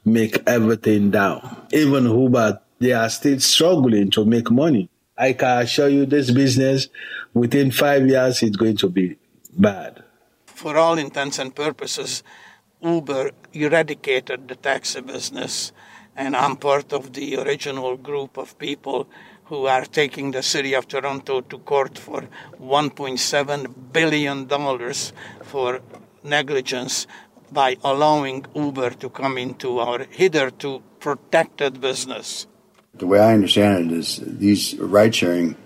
make 0.05 0.43
everything 0.47 1.11
down. 1.11 1.67
Even 1.73 2.05
Uber, 2.05 2.61
they 2.79 2.93
are 2.93 3.11
still 3.11 3.41
struggling 3.41 4.11
to 4.13 4.25
make 4.25 4.51
money. 4.51 4.89
I 5.19 5.35
can 5.35 5.63
assure 5.63 5.89
you 5.89 6.07
this 6.07 6.31
business 6.31 6.89
within 7.35 7.71
five 7.71 8.07
years 8.07 8.43
it's 8.43 8.57
going 8.57 8.77
to 8.79 8.89
be 8.89 9.17
bad. 9.53 10.03
For 10.47 10.77
all 10.77 10.99
intents 10.99 11.39
and 11.39 11.55
purposes, 11.55 12.23
Uber 12.83 13.33
eradicated 13.53 14.49
the 14.49 14.57
taxi 14.57 15.01
business, 15.01 15.73
and 16.17 16.35
I'm 16.37 16.57
part 16.57 16.93
of 16.93 17.13
the 17.13 17.37
original 17.37 17.97
group 17.97 18.37
of 18.37 18.59
people 18.59 19.09
who 19.45 19.67
are 19.67 19.85
taking 19.85 20.31
the 20.31 20.43
city 20.43 20.75
of 20.75 20.89
Toronto 20.89 21.41
to 21.41 21.59
court 21.59 21.99
for 21.99 22.23
$1.7 22.61 23.93
billion 23.93 24.49
for 25.43 25.81
negligence 26.23 27.07
by 27.53 27.77
allowing 27.83 28.47
Uber 28.55 28.91
to 28.91 29.11
come 29.11 29.37
into 29.37 29.81
our 29.81 30.07
hitherto 30.11 30.83
protected 31.01 31.81
business. 31.81 32.47
The 32.95 33.07
way 33.07 33.19
I 33.19 33.35
understand 33.35 33.91
it 33.91 33.97
is 33.97 34.21
these 34.23 34.77
ride 34.79 35.15
sharing 35.15 35.57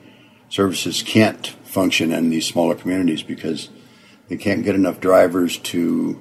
services 0.49 1.03
can't 1.03 1.47
function 1.65 2.13
in 2.13 2.31
these 2.31 2.47
smaller 2.47 2.75
communities 2.75 3.23
because 3.23 3.69
they 4.29 4.37
can't 4.37 4.65
get 4.65 4.75
enough 4.75 5.01
drivers 5.01 5.59
to 5.59 6.21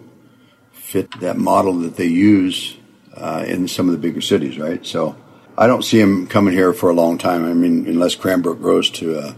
fit 0.94 1.20
that 1.22 1.38
model 1.38 1.80
that 1.80 1.96
they 1.96 2.06
use 2.06 2.78
uh, 3.18 3.44
in 3.48 3.68
some 3.68 3.90
of 3.90 3.94
the 3.94 3.98
bigger 3.98 4.22
cities, 4.22 4.60
right? 4.60 4.86
So 4.86 5.16
I 5.58 5.66
don't 5.66 5.82
see 5.82 6.00
them 6.00 6.28
coming 6.28 6.54
here 6.54 6.72
for 6.72 6.92
a 6.92 6.94
long 6.94 7.18
time. 7.18 7.44
I 7.44 7.54
mean, 7.56 7.88
unless 7.88 8.14
Cranbrook 8.14 8.62
grows 8.62 8.92
to, 8.92 9.18
uh, 9.18 9.34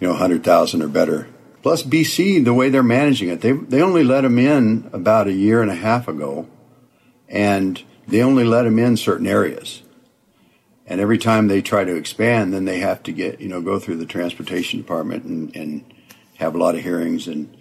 you 0.00 0.06
know, 0.06 0.14
100,000 0.14 0.80
or 0.80 0.88
better. 0.88 1.28
Plus, 1.62 1.82
BC, 1.82 2.42
the 2.42 2.54
way 2.54 2.70
they're 2.70 2.82
managing 2.82 3.28
it, 3.28 3.42
they, 3.42 3.52
they 3.52 3.82
only 3.82 4.02
let 4.02 4.22
them 4.22 4.38
in 4.38 4.88
about 4.94 5.26
a 5.26 5.32
year 5.32 5.60
and 5.60 5.70
a 5.70 5.74
half 5.74 6.08
ago, 6.08 6.48
and 7.28 7.82
they 8.06 8.22
only 8.22 8.44
let 8.44 8.62
them 8.62 8.78
in 8.78 8.96
certain 8.96 9.26
areas. 9.26 9.82
And 10.86 11.02
every 11.02 11.18
time 11.18 11.48
they 11.48 11.60
try 11.60 11.84
to 11.84 11.96
expand, 11.96 12.54
then 12.54 12.64
they 12.64 12.78
have 12.78 13.02
to 13.02 13.12
get, 13.12 13.42
you 13.42 13.48
know, 13.48 13.60
go 13.60 13.78
through 13.78 13.96
the 13.96 14.06
transportation 14.06 14.80
department 14.80 15.24
and, 15.24 15.54
and 15.54 15.84
have 16.36 16.54
a 16.54 16.58
lot 16.58 16.76
of 16.76 16.80
hearings. 16.80 17.28
And 17.28 17.54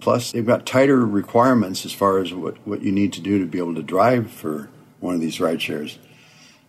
plus, 0.00 0.32
they've 0.32 0.46
got 0.46 0.66
tighter 0.66 1.04
requirements 1.04 1.84
as 1.84 1.92
far 1.92 2.18
as 2.18 2.32
what, 2.32 2.56
what 2.66 2.82
you 2.82 2.92
need 2.92 3.12
to 3.14 3.20
do 3.20 3.38
to 3.38 3.46
be 3.46 3.58
able 3.58 3.74
to 3.74 3.82
drive 3.82 4.30
for 4.30 4.70
one 5.00 5.14
of 5.14 5.20
these 5.20 5.40
ride 5.40 5.62
shares. 5.62 5.98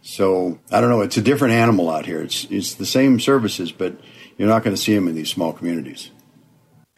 So 0.01 0.59
I 0.71 0.81
don't 0.81 0.89
know. 0.89 1.01
It's 1.01 1.17
a 1.17 1.21
different 1.21 1.53
animal 1.53 1.89
out 1.89 2.05
here. 2.05 2.21
It's 2.21 2.45
it's 2.49 2.75
the 2.75 2.85
same 2.85 3.19
services, 3.19 3.71
but 3.71 3.99
you're 4.37 4.47
not 4.47 4.63
going 4.63 4.75
to 4.75 4.81
see 4.81 4.95
them 4.95 5.07
in 5.07 5.15
these 5.15 5.29
small 5.29 5.51
communities. 5.51 6.11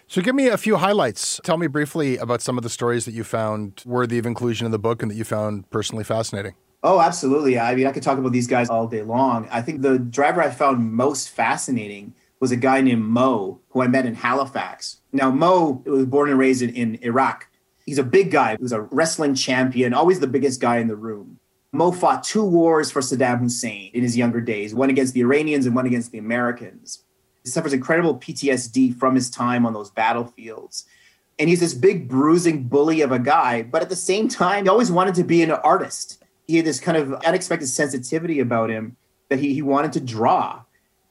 So 0.08 0.22
give 0.22 0.36
me 0.36 0.48
a 0.48 0.58
few 0.58 0.76
highlights. 0.76 1.40
Tell 1.44 1.58
me 1.58 1.68
briefly 1.68 2.18
about 2.18 2.42
some 2.42 2.58
of 2.58 2.64
the 2.64 2.70
stories 2.70 3.06
that 3.06 3.14
you 3.14 3.24
found 3.24 3.82
worthy 3.86 4.20
of 4.20 4.26
inclusion 4.26 4.66
in 4.66 4.72
the 4.72 4.80
book 4.80 5.02
and 5.02 5.10
that 5.10 5.16
you 5.16 5.24
found 5.24 5.70
personally 5.70 6.04
fascinating. 6.04 6.54
Oh, 6.84 7.00
absolutely. 7.00 7.58
I 7.58 7.76
mean, 7.76 7.88
I 7.88 7.92
could 7.92 8.04
talk 8.04 8.18
about 8.18 8.34
these 8.34 8.48
guys 8.48 8.70
all 8.70 8.88
day 8.88 9.04
long. 9.04 9.48
I 9.52 9.62
think 9.62 9.82
the 9.82 9.98
driver 9.98 10.42
I 10.42 10.50
found 10.50 10.92
most 10.92 11.30
fascinating 11.30 12.14
was 12.42 12.52
a 12.52 12.58
guy 12.58 12.82
named 12.82 13.04
Mo, 13.04 13.62
who 13.70 13.82
I 13.82 13.88
met 13.88 14.06
in 14.06 14.16
Halifax. 14.16 14.98
Now, 15.14 15.30
Mo 15.32 15.84
was 15.86 16.08
born 16.08 16.30
and 16.30 16.40
raised 16.40 16.64
in, 16.64 16.72
in 16.72 16.96
Iraq. 17.04 17.48
He's 17.86 18.00
a 18.00 18.04
big 18.04 18.32
guy. 18.32 18.58
He 18.58 18.62
was 18.62 18.74
a 18.74 18.82
wrestling 18.82 19.36
champion, 19.36 19.94
always 19.94 20.20
the 20.20 20.28
biggest 20.28 20.60
guy 20.60 20.78
in 20.78 20.88
the 20.88 20.96
room. 20.96 21.40
Mo 21.72 21.92
fought 21.92 22.24
two 22.24 22.44
wars 22.44 22.92
for 22.92 23.02
Saddam 23.02 23.40
Hussein 23.40 23.92
in 23.94 24.02
his 24.02 24.18
younger 24.18 24.42
days, 24.42 24.74
one 24.74 24.90
against 24.90 25.14
the 25.14 25.22
Iranians 25.22 25.66
and 25.66 25.76
one 25.76 25.86
against 25.86 26.12
the 26.12 26.18
Americans. 26.18 27.04
He 27.44 27.50
suffers 27.50 27.74
incredible 27.74 28.18
PTSD 28.18 28.98
from 28.98 29.16
his 29.16 29.30
time 29.30 29.66
on 29.66 29.74
those 29.74 29.92
battlefields. 29.92 30.86
And 31.40 31.48
he's 31.48 31.60
this 31.60 31.74
big, 31.74 32.10
bruising 32.10 32.64
bully 32.64 33.02
of 33.02 33.12
a 33.12 33.20
guy, 33.20 33.64
but 33.64 33.82
at 33.82 33.90
the 33.90 33.96
same 33.96 34.28
time, 34.28 34.66
he 34.66 34.70
always 34.70 34.92
wanted 34.92 35.16
to 35.16 35.24
be 35.24 35.42
an 35.44 35.52
artist. 35.52 36.24
He 36.48 36.58
had 36.58 36.66
this 36.66 36.80
kind 36.80 36.98
of 36.98 37.14
unexpected 37.26 37.68
sensitivity 37.68 38.40
about 38.40 38.70
him 38.70 38.98
that 39.30 39.40
he, 39.40 39.54
he 39.54 39.62
wanted 39.62 39.94
to 39.94 40.02
draw. 40.02 40.64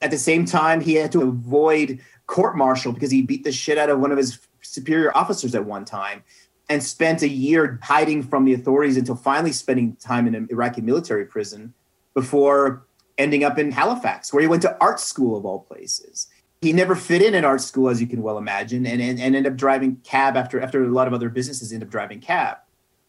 At 0.03 0.11
the 0.11 0.19
same 0.19 0.45
time, 0.45 0.81
he 0.81 0.95
had 0.95 1.13
to 1.13 1.23
avoid 1.23 2.01
court 2.27 2.57
martial 2.57 2.93
because 2.93 3.11
he 3.11 3.23
beat 3.23 3.45
the 3.45 3.53
shit 3.53 3.77
out 3.77 3.91
of 3.91 4.01
one 4.01 4.13
of 4.13 4.19
his 4.19 4.39
superior 4.63 5.17
officers 5.17 5.55
at 5.55 5.65
one 5.65 5.85
time 5.85 6.23
and 6.69 6.83
spent 6.83 7.23
a 7.23 7.29
year 7.29 7.81
hiding 7.83 8.23
from 8.23 8.45
the 8.45 8.55
authorities 8.55 8.97
until 8.97 9.17
finally 9.17 9.53
spending 9.53 9.97
time 9.97 10.29
in 10.29 10.35
an 10.35 10.47
Iraqi 10.51 10.81
military 10.81 11.25
prison 11.27 11.75
before 12.15 12.87
ending 13.19 13.45
up 13.45 13.59
in 13.59 13.73
Halifax, 13.73 14.33
where 14.33 14.41
he 14.41 14.47
went 14.47 14.63
to 14.63 14.77
art 14.81 15.01
school 15.01 15.37
of 15.37 15.45
all 15.45 15.61
places. 15.61 16.29
He 16.63 16.73
never 16.73 16.95
fit 16.95 17.23
in 17.23 17.35
at 17.35 17.45
art 17.45 17.61
school, 17.61 17.89
as 17.89 18.01
you 18.01 18.07
can 18.07 18.23
well 18.23 18.39
imagine, 18.39 18.87
and, 18.87 19.01
and, 19.01 19.19
and 19.19 19.35
ended 19.35 19.53
up 19.53 19.59
driving 19.59 19.97
cab 20.05 20.37
after, 20.37 20.61
after 20.61 20.85
a 20.85 20.89
lot 20.89 21.07
of 21.07 21.13
other 21.13 21.29
businesses 21.29 21.73
end 21.73 21.83
up 21.83 21.91
driving 21.91 22.21
cab. 22.21 22.59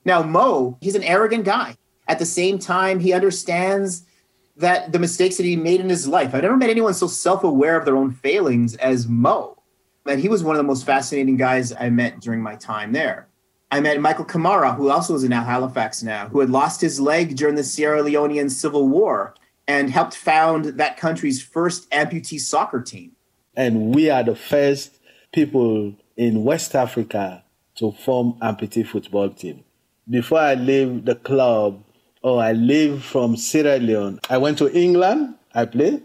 Now, 0.03 0.23
Mo, 0.23 0.77
he's 0.81 0.95
an 0.95 1.03
arrogant 1.03 1.45
guy. 1.45 1.77
At 2.07 2.17
the 2.17 2.25
same 2.25 2.57
time, 2.59 2.99
he 2.99 3.13
understands 3.13 4.05
that 4.61 4.91
the 4.91 4.99
mistakes 4.99 5.37
that 5.37 5.45
he 5.45 5.55
made 5.55 5.81
in 5.81 5.89
his 5.89 6.07
life. 6.07 6.33
I've 6.33 6.43
never 6.43 6.57
met 6.57 6.69
anyone 6.69 6.93
so 6.93 7.07
self 7.07 7.43
aware 7.43 7.77
of 7.77 7.85
their 7.85 7.97
own 7.97 8.11
failings 8.11 8.75
as 8.77 9.07
Mo. 9.07 9.57
And 10.07 10.19
he 10.19 10.29
was 10.29 10.43
one 10.43 10.55
of 10.55 10.57
the 10.57 10.67
most 10.67 10.85
fascinating 10.85 11.37
guys 11.37 11.73
I 11.73 11.89
met 11.89 12.21
during 12.21 12.41
my 12.41 12.55
time 12.55 12.91
there. 12.91 13.27
I 13.69 13.79
met 13.79 14.01
Michael 14.01 14.25
Kamara, 14.25 14.75
who 14.75 14.89
also 14.89 15.15
is 15.15 15.23
in 15.23 15.31
Halifax 15.31 16.03
now, 16.03 16.27
who 16.27 16.39
had 16.39 16.49
lost 16.49 16.81
his 16.81 16.99
leg 16.99 17.35
during 17.35 17.55
the 17.55 17.63
Sierra 17.63 18.01
Leonean 18.01 18.49
Civil 18.49 18.89
War 18.89 19.35
and 19.67 19.89
helped 19.89 20.15
found 20.15 20.65
that 20.65 20.97
country's 20.97 21.41
first 21.41 21.89
amputee 21.91 22.39
soccer 22.39 22.81
team. 22.81 23.11
And 23.55 23.95
we 23.95 24.09
are 24.09 24.23
the 24.23 24.35
first 24.35 24.99
people 25.31 25.95
in 26.17 26.43
West 26.43 26.75
Africa 26.75 27.43
to 27.75 27.91
form 27.91 28.33
amputee 28.41 28.85
football 28.85 29.29
team. 29.29 29.63
Before 30.09 30.39
I 30.39 30.55
leave 30.55 31.05
the 31.05 31.15
club, 31.15 31.83
oh, 32.23 32.37
I 32.37 32.53
live 32.53 33.03
from 33.03 33.35
Sierra 33.35 33.77
Leone, 33.77 34.19
I 34.29 34.37
went 34.37 34.57
to 34.59 34.71
England, 34.71 35.35
I 35.53 35.65
played. 35.65 36.03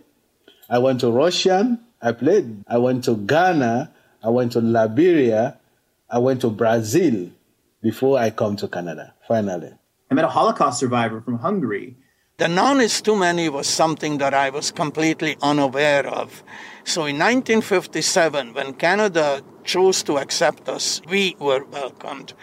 I 0.68 0.78
went 0.78 1.00
to 1.00 1.10
Russia, 1.10 1.78
I 2.02 2.12
played. 2.12 2.64
I 2.66 2.78
went 2.78 3.04
to 3.04 3.16
Ghana, 3.16 3.92
I 4.22 4.28
went 4.30 4.52
to 4.52 4.60
Liberia, 4.60 5.58
I 6.10 6.18
went 6.18 6.40
to 6.40 6.50
Brazil, 6.50 7.30
before 7.82 8.18
I 8.18 8.30
come 8.30 8.56
to 8.56 8.68
Canada, 8.68 9.14
finally. 9.28 9.72
I 10.10 10.14
met 10.14 10.24
a 10.24 10.28
Holocaust 10.28 10.80
survivor 10.80 11.20
from 11.20 11.38
Hungary. 11.38 11.96
The 12.38 12.48
non 12.48 12.80
is 12.80 13.00
too 13.00 13.16
many 13.16 13.48
was 13.48 13.66
something 13.66 14.18
that 14.18 14.34
I 14.34 14.50
was 14.50 14.70
completely 14.70 15.36
unaware 15.40 16.06
of. 16.06 16.42
So 16.84 17.02
in 17.02 17.16
1957, 17.18 18.52
when 18.52 18.74
Canada 18.74 19.42
chose 19.64 20.02
to 20.02 20.18
accept 20.18 20.68
us, 20.68 21.00
we 21.08 21.34
were 21.38 21.64
welcomed. 21.64 22.34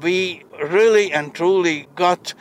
We 0.00 0.44
really 0.62 1.12
and 1.12 1.34
truly 1.34 1.88
got 1.94 2.34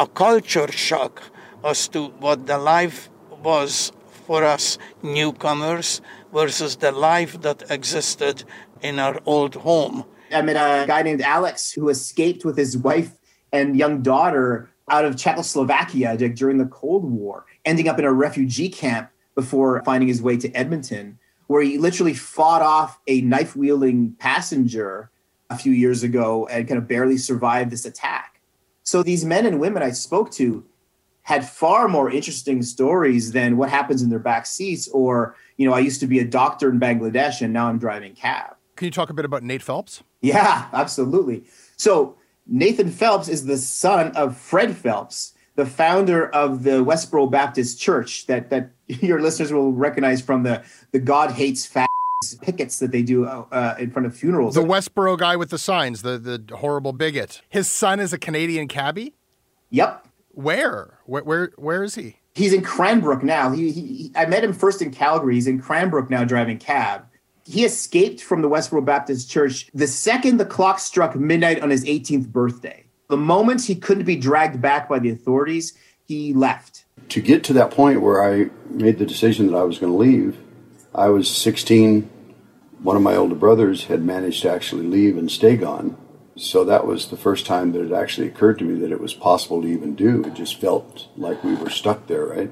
a 0.00 0.06
culture 0.06 0.72
shock 0.72 1.22
as 1.62 1.86
to 1.86 2.06
what 2.20 2.46
the 2.46 2.56
life 2.56 3.10
was 3.42 3.92
for 4.26 4.42
us 4.42 4.78
newcomers 5.02 6.00
versus 6.32 6.76
the 6.76 6.90
life 6.90 7.38
that 7.42 7.70
existed 7.70 8.42
in 8.80 8.98
our 8.98 9.20
old 9.26 9.56
home. 9.56 10.04
I 10.32 10.40
met 10.40 10.56
a 10.56 10.86
guy 10.86 11.02
named 11.02 11.20
Alex 11.20 11.72
who 11.72 11.90
escaped 11.90 12.46
with 12.46 12.56
his 12.56 12.78
wife 12.78 13.10
and 13.52 13.76
young 13.76 14.00
daughter 14.00 14.70
out 14.88 15.04
of 15.04 15.18
Czechoslovakia 15.18 16.16
during 16.16 16.56
the 16.56 16.64
Cold 16.64 17.04
War, 17.04 17.44
ending 17.66 17.86
up 17.86 17.98
in 17.98 18.06
a 18.06 18.12
refugee 18.12 18.70
camp 18.70 19.10
before 19.34 19.82
finding 19.84 20.08
his 20.08 20.22
way 20.22 20.38
to 20.38 20.50
Edmonton, 20.52 21.18
where 21.46 21.60
he 21.62 21.76
literally 21.76 22.14
fought 22.14 22.62
off 22.62 22.98
a 23.06 23.20
knife 23.20 23.54
wielding 23.54 24.14
passenger 24.18 25.10
a 25.50 25.58
few 25.58 25.72
years 25.72 26.02
ago 26.02 26.46
and 26.46 26.66
kind 26.66 26.78
of 26.78 26.88
barely 26.88 27.18
survived 27.18 27.70
this 27.70 27.84
attack. 27.84 28.29
So 28.90 29.04
these 29.04 29.24
men 29.24 29.46
and 29.46 29.60
women 29.60 29.84
I 29.84 29.92
spoke 29.92 30.32
to 30.32 30.64
had 31.22 31.48
far 31.48 31.86
more 31.86 32.10
interesting 32.10 32.60
stories 32.60 33.30
than 33.30 33.56
what 33.56 33.70
happens 33.70 34.02
in 34.02 34.10
their 34.10 34.18
back 34.18 34.46
seats 34.46 34.88
or, 34.88 35.36
you 35.56 35.68
know, 35.68 35.72
I 35.72 35.78
used 35.78 36.00
to 36.00 36.08
be 36.08 36.18
a 36.18 36.24
doctor 36.24 36.68
in 36.68 36.80
Bangladesh 36.80 37.40
and 37.40 37.52
now 37.52 37.68
I'm 37.68 37.78
driving 37.78 38.16
cab. 38.16 38.56
Can 38.74 38.86
you 38.86 38.90
talk 38.90 39.08
a 39.08 39.14
bit 39.14 39.24
about 39.24 39.44
Nate 39.44 39.62
Phelps? 39.62 40.02
Yeah, 40.22 40.66
absolutely. 40.72 41.44
So 41.76 42.16
Nathan 42.48 42.90
Phelps 42.90 43.28
is 43.28 43.46
the 43.46 43.58
son 43.58 44.10
of 44.16 44.36
Fred 44.36 44.76
Phelps, 44.76 45.34
the 45.54 45.66
founder 45.66 46.28
of 46.28 46.64
the 46.64 46.84
Westboro 46.84 47.30
Baptist 47.30 47.80
Church 47.80 48.26
that 48.26 48.50
that 48.50 48.72
your 48.88 49.20
listeners 49.20 49.52
will 49.52 49.70
recognize 49.70 50.20
from 50.20 50.42
the 50.42 50.64
the 50.90 50.98
God 50.98 51.30
hates 51.30 51.64
fat 51.64 51.89
pickets 52.36 52.78
that 52.78 52.90
they 52.92 53.02
do 53.02 53.26
uh, 53.26 53.76
in 53.78 53.90
front 53.90 54.06
of 54.06 54.16
funerals. 54.16 54.54
The 54.54 54.62
Westboro 54.62 55.18
guy 55.18 55.36
with 55.36 55.50
the 55.50 55.58
signs, 55.58 56.02
the 56.02 56.18
the 56.18 56.56
horrible 56.56 56.92
bigot. 56.92 57.42
His 57.48 57.68
son 57.68 58.00
is 58.00 58.12
a 58.12 58.18
Canadian 58.18 58.68
cabbie. 58.68 59.14
Yep. 59.70 60.06
Where? 60.32 60.98
Where? 61.06 61.22
Where, 61.22 61.52
where 61.56 61.84
is 61.84 61.94
he? 61.94 62.16
He's 62.34 62.52
in 62.52 62.62
Cranbrook 62.62 63.22
now. 63.24 63.50
He, 63.50 63.72
he, 63.72 64.12
I 64.14 64.26
met 64.26 64.44
him 64.44 64.52
first 64.52 64.80
in 64.80 64.92
Calgary. 64.92 65.34
He's 65.34 65.48
in 65.48 65.60
Cranbrook 65.60 66.10
now, 66.10 66.24
driving 66.24 66.58
cab 66.58 67.06
he 67.50 67.64
escaped 67.64 68.20
from 68.20 68.42
the 68.42 68.48
Westboro 68.48 68.84
Baptist 68.84 69.28
Church 69.28 69.68
the 69.74 69.86
second 69.86 70.36
the 70.36 70.44
clock 70.44 70.78
struck 70.78 71.16
midnight 71.16 71.60
on 71.60 71.70
his 71.70 71.84
18th 71.84 72.28
birthday. 72.28 72.84
The 73.08 73.16
moment 73.16 73.64
he 73.64 73.74
couldn't 73.74 74.04
be 74.04 74.14
dragged 74.14 74.60
back 74.60 74.88
by 74.88 75.00
the 75.00 75.10
authorities, 75.10 75.76
he 76.06 76.32
left. 76.32 76.84
To 77.08 77.20
get 77.20 77.42
to 77.44 77.52
that 77.54 77.72
point 77.72 78.02
where 78.02 78.22
I 78.22 78.50
made 78.68 78.98
the 78.98 79.06
decision 79.06 79.48
that 79.48 79.56
I 79.56 79.64
was 79.64 79.78
going 79.78 79.92
to 79.92 79.98
leave, 79.98 80.38
I 80.94 81.08
was 81.08 81.28
16. 81.28 82.08
One 82.82 82.96
of 82.96 83.02
my 83.02 83.14
older 83.14 83.34
brothers 83.34 83.84
had 83.84 84.02
managed 84.02 84.42
to 84.42 84.50
actually 84.50 84.86
leave 84.86 85.18
and 85.18 85.30
stay 85.30 85.56
gone. 85.56 85.98
So 86.36 86.64
that 86.64 86.86
was 86.86 87.08
the 87.08 87.16
first 87.16 87.44
time 87.44 87.72
that 87.72 87.84
it 87.84 87.92
actually 87.92 88.28
occurred 88.28 88.58
to 88.60 88.64
me 88.64 88.80
that 88.80 88.92
it 88.92 89.00
was 89.00 89.12
possible 89.12 89.60
to 89.60 89.68
even 89.68 89.94
do. 89.94 90.24
It 90.24 90.34
just 90.34 90.60
felt 90.60 91.08
like 91.16 91.44
we 91.44 91.54
were 91.54 91.68
stuck 91.68 92.06
there, 92.06 92.24
right? 92.24 92.50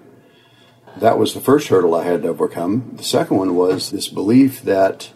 That 0.99 1.19
was 1.19 1.33
the 1.33 1.41
first 1.41 1.69
hurdle 1.69 1.95
I 1.95 2.05
had 2.05 2.23
to 2.23 2.29
overcome. 2.29 2.93
The 2.97 3.05
second 3.05 3.39
one 3.39 3.55
was 3.55 3.91
this 3.91 4.09
belief 4.09 4.63
that 4.63 5.11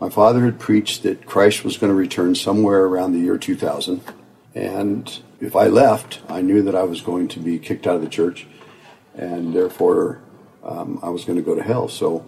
my 0.00 0.08
father 0.08 0.46
had 0.46 0.58
preached 0.58 1.02
that 1.02 1.26
Christ 1.26 1.62
was 1.62 1.76
going 1.76 1.90
to 1.90 1.96
return 1.96 2.34
somewhere 2.34 2.84
around 2.84 3.12
the 3.12 3.18
year 3.18 3.36
2000. 3.36 4.00
And 4.54 5.20
if 5.40 5.54
I 5.54 5.66
left, 5.66 6.20
I 6.28 6.40
knew 6.40 6.62
that 6.62 6.74
I 6.74 6.84
was 6.84 7.02
going 7.02 7.28
to 7.28 7.40
be 7.40 7.58
kicked 7.58 7.86
out 7.86 7.96
of 7.96 8.02
the 8.02 8.08
church, 8.08 8.46
and 9.14 9.52
therefore 9.52 10.22
um, 10.64 10.98
I 11.02 11.10
was 11.10 11.26
going 11.26 11.36
to 11.36 11.44
go 11.44 11.54
to 11.54 11.62
hell. 11.62 11.88
So 11.88 12.24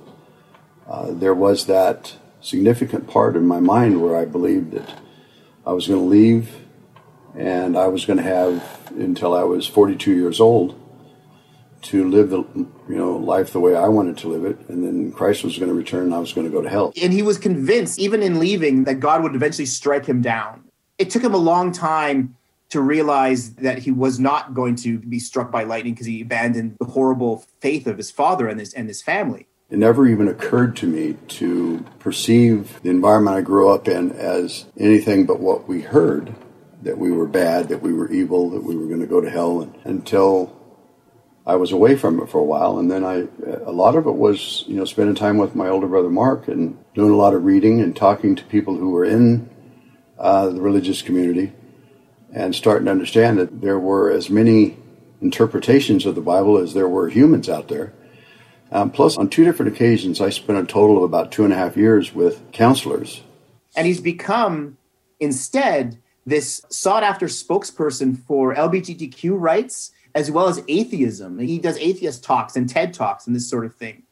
uh, 0.88 1.10
there 1.10 1.34
was 1.34 1.66
that 1.66 2.16
significant 2.40 3.08
part 3.08 3.36
in 3.36 3.46
my 3.46 3.60
mind 3.60 4.02
where 4.02 4.16
I 4.16 4.24
believed 4.24 4.72
that 4.72 4.98
I 5.66 5.72
was 5.72 5.86
going 5.86 6.00
to 6.00 6.06
leave 6.06 6.56
and 7.36 7.76
I 7.76 7.86
was 7.86 8.04
going 8.04 8.16
to 8.18 8.22
have 8.22 8.90
until 8.90 9.34
I 9.34 9.42
was 9.42 9.66
42 9.66 10.12
years 10.12 10.40
old 10.40 10.78
to 11.82 12.08
live 12.08 12.30
the 12.30 12.44
you 12.88 12.96
know 12.96 13.16
life 13.16 13.52
the 13.52 13.60
way 13.60 13.74
I 13.74 13.88
wanted 13.88 14.16
to 14.18 14.28
live 14.28 14.44
it, 14.44 14.68
and 14.68 14.84
then 14.84 15.12
Christ 15.12 15.44
was 15.44 15.58
going 15.58 15.68
to 15.68 15.74
return, 15.74 16.04
and 16.04 16.14
I 16.14 16.18
was 16.18 16.32
going 16.32 16.46
to 16.46 16.52
go 16.52 16.62
to 16.62 16.68
hell. 16.68 16.92
And 17.02 17.12
he 17.12 17.22
was 17.22 17.38
convinced, 17.38 17.98
even 17.98 18.22
in 18.22 18.38
leaving, 18.38 18.84
that 18.84 19.00
God 19.00 19.22
would 19.22 19.34
eventually 19.34 19.66
strike 19.66 20.06
him 20.06 20.22
down. 20.22 20.64
It 20.98 21.10
took 21.10 21.22
him 21.22 21.34
a 21.34 21.38
long 21.38 21.72
time 21.72 22.36
to 22.70 22.80
realize 22.80 23.54
that 23.56 23.78
he 23.78 23.90
was 23.90 24.18
not 24.18 24.54
going 24.54 24.76
to 24.76 24.98
be 24.98 25.18
struck 25.18 25.50
by 25.50 25.64
lightning 25.64 25.94
because 25.94 26.06
he 26.06 26.22
abandoned 26.22 26.76
the 26.78 26.86
horrible 26.86 27.44
faith 27.60 27.86
of 27.86 27.96
his 27.96 28.10
father 28.10 28.48
and 28.48 28.60
his 28.60 28.72
and 28.72 28.88
his 28.88 29.02
family. 29.02 29.46
It 29.72 29.78
never 29.78 30.06
even 30.06 30.28
occurred 30.28 30.76
to 30.76 30.86
me 30.86 31.14
to 31.28 31.82
perceive 31.98 32.78
the 32.82 32.90
environment 32.90 33.38
I 33.38 33.40
grew 33.40 33.70
up 33.70 33.88
in 33.88 34.10
as 34.12 34.66
anything 34.78 35.24
but 35.24 35.40
what 35.40 35.66
we 35.66 35.80
heard 35.80 36.34
that 36.82 36.98
we 36.98 37.10
were 37.10 37.26
bad, 37.26 37.70
that 37.70 37.80
we 37.80 37.94
were 37.94 38.12
evil, 38.12 38.50
that 38.50 38.62
we 38.62 38.76
were 38.76 38.84
going 38.84 39.00
to 39.00 39.06
go 39.06 39.22
to 39.22 39.30
hell 39.30 39.62
and, 39.62 39.74
until 39.84 40.54
I 41.46 41.54
was 41.54 41.72
away 41.72 41.96
from 41.96 42.20
it 42.20 42.28
for 42.28 42.36
a 42.36 42.44
while. 42.44 42.78
And 42.80 42.90
then 42.90 43.02
I, 43.02 43.26
a 43.64 43.72
lot 43.72 43.96
of 43.96 44.06
it 44.06 44.14
was, 44.14 44.62
you 44.66 44.76
know, 44.76 44.84
spending 44.84 45.14
time 45.14 45.38
with 45.38 45.54
my 45.54 45.68
older 45.68 45.86
brother 45.86 46.10
Mark 46.10 46.48
and 46.48 46.76
doing 46.92 47.10
a 47.10 47.16
lot 47.16 47.32
of 47.32 47.42
reading 47.42 47.80
and 47.80 47.96
talking 47.96 48.36
to 48.36 48.44
people 48.44 48.76
who 48.76 48.90
were 48.90 49.06
in 49.06 49.48
uh, 50.18 50.50
the 50.50 50.60
religious 50.60 51.00
community 51.00 51.50
and 52.30 52.54
starting 52.54 52.84
to 52.84 52.90
understand 52.90 53.38
that 53.38 53.62
there 53.62 53.78
were 53.78 54.10
as 54.10 54.28
many 54.28 54.76
interpretations 55.22 56.04
of 56.04 56.14
the 56.14 56.20
Bible 56.20 56.58
as 56.58 56.74
there 56.74 56.90
were 56.90 57.08
humans 57.08 57.48
out 57.48 57.68
there. 57.68 57.94
Um, 58.72 58.90
plus, 58.90 59.18
on 59.18 59.28
two 59.28 59.44
different 59.44 59.74
occasions, 59.74 60.20
I 60.20 60.30
spent 60.30 60.58
a 60.58 60.64
total 60.64 60.96
of 60.96 61.02
about 61.02 61.30
two 61.30 61.44
and 61.44 61.52
a 61.52 61.56
half 61.56 61.76
years 61.76 62.14
with 62.14 62.42
counselors. 62.52 63.22
And 63.76 63.86
he's 63.86 64.00
become, 64.00 64.78
instead, 65.20 65.98
this 66.24 66.64
sought 66.70 67.02
after 67.02 67.26
spokesperson 67.26 68.18
for 68.26 68.54
LGBTQ 68.54 69.38
rights 69.38 69.92
as 70.14 70.30
well 70.30 70.48
as 70.48 70.62
atheism. 70.68 71.38
He 71.38 71.58
does 71.58 71.76
atheist 71.78 72.24
talks 72.24 72.56
and 72.56 72.68
TED 72.68 72.94
talks 72.94 73.26
and 73.26 73.36
this 73.36 73.48
sort 73.48 73.66
of 73.66 73.74
thing. 73.76 74.04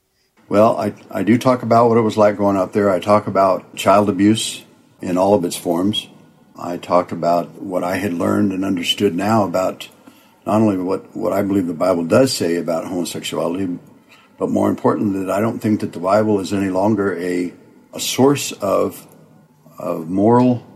Well, 0.49 0.79
I, 0.79 0.95
I 1.11 1.23
do 1.23 1.39
talk 1.39 1.63
about 1.63 1.89
what 1.89 1.99
it 1.99 2.03
was 2.03 2.17
like 2.17 2.37
growing 2.37 2.57
up 2.57 2.73
there. 2.73 2.91
I 2.91 3.01
talk 3.01 3.27
about 3.27 3.77
child 3.77 4.09
abuse 4.09 4.65
in 5.01 5.17
all 5.17 5.35
of 5.35 5.45
its 5.45 5.57
forms. 5.57 6.09
I 6.59 6.77
talked 6.77 7.13
about 7.13 7.63
what 7.63 7.85
I 7.85 7.97
had 7.97 8.13
learned 8.13 8.53
and 8.53 8.65
understood 8.65 9.15
now 9.15 9.45
about 9.45 9.89
not 10.45 10.61
only 10.61 10.77
what, 10.79 11.17
what 11.17 11.33
I 11.33 11.43
believe 11.43 11.67
the 11.67 11.75
Bible 11.75 12.05
does 12.05 12.33
say 12.33 12.57
about 12.57 12.87
homosexuality, 12.87 13.79
but 14.41 14.49
more 14.49 14.71
importantly, 14.71 15.27
that 15.27 15.31
I 15.31 15.41
don't 15.43 15.59
think 15.59 15.81
that 15.81 15.93
the 15.93 16.01
Bible 16.01 16.41
is 16.41 16.55
any 16.55 16.71
longer 16.71 17.15
a, 17.21 17.53
a 17.93 18.01
source 18.01 18.53
of, 18.53 19.07
of 19.79 20.09
moral 20.09 20.67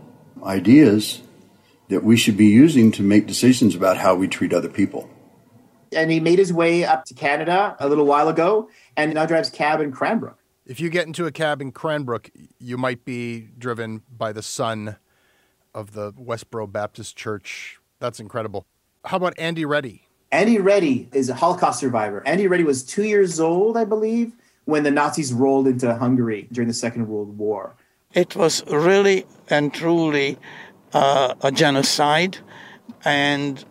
ideas 0.43 1.23
that 1.89 2.03
we 2.03 2.15
should 2.15 2.37
be 2.37 2.45
using 2.45 2.91
to 2.91 3.01
make 3.01 3.25
decisions 3.25 3.73
about 3.73 3.97
how 3.97 4.13
we 4.13 4.27
treat 4.27 4.53
other 4.53 4.69
people. 4.69 5.09
And 5.91 6.11
he 6.11 6.19
made 6.19 6.37
his 6.37 6.53
way 6.53 6.85
up 6.85 7.05
to 7.05 7.15
Canada 7.15 7.75
a 7.79 7.89
little 7.89 8.05
while 8.05 8.29
ago 8.29 8.69
and 8.95 9.15
now 9.15 9.25
drives 9.25 9.49
cab 9.49 9.81
in 9.81 9.91
Cranbrook. 9.91 10.37
If 10.67 10.79
you 10.79 10.91
get 10.91 11.07
into 11.07 11.25
a 11.25 11.31
cab 11.31 11.59
in 11.59 11.71
Cranbrook, 11.71 12.29
you 12.59 12.77
might 12.77 13.03
be 13.03 13.49
driven 13.57 14.03
by 14.15 14.31
the 14.31 14.43
son 14.43 14.97
of 15.73 15.93
the 15.93 16.13
Westboro 16.13 16.71
Baptist 16.71 17.17
Church. 17.17 17.79
That's 17.99 18.19
incredible. 18.19 18.67
How 19.05 19.17
about 19.17 19.33
Andy 19.39 19.65
Reti? 19.65 20.01
Andy 20.31 20.57
Reti 20.57 21.13
is 21.13 21.29
a 21.29 21.35
Holocaust 21.35 21.79
survivor. 21.79 22.25
Andy 22.25 22.45
Reti 22.45 22.65
was 22.65 22.83
two 22.83 23.03
years 23.03 23.39
old, 23.39 23.77
I 23.77 23.85
believe, 23.85 24.33
when 24.65 24.83
the 24.83 24.91
Nazis 24.91 25.31
rolled 25.31 25.67
into 25.67 25.95
Hungary 25.95 26.47
during 26.51 26.67
the 26.67 26.73
Second 26.73 27.07
World 27.07 27.37
War. 27.37 27.75
It 28.13 28.35
was 28.35 28.65
really 28.67 29.25
and 29.49 29.73
truly 29.73 30.37
uh, 30.93 31.35
a 31.41 31.51
genocide, 31.51 32.37
and 33.03 33.63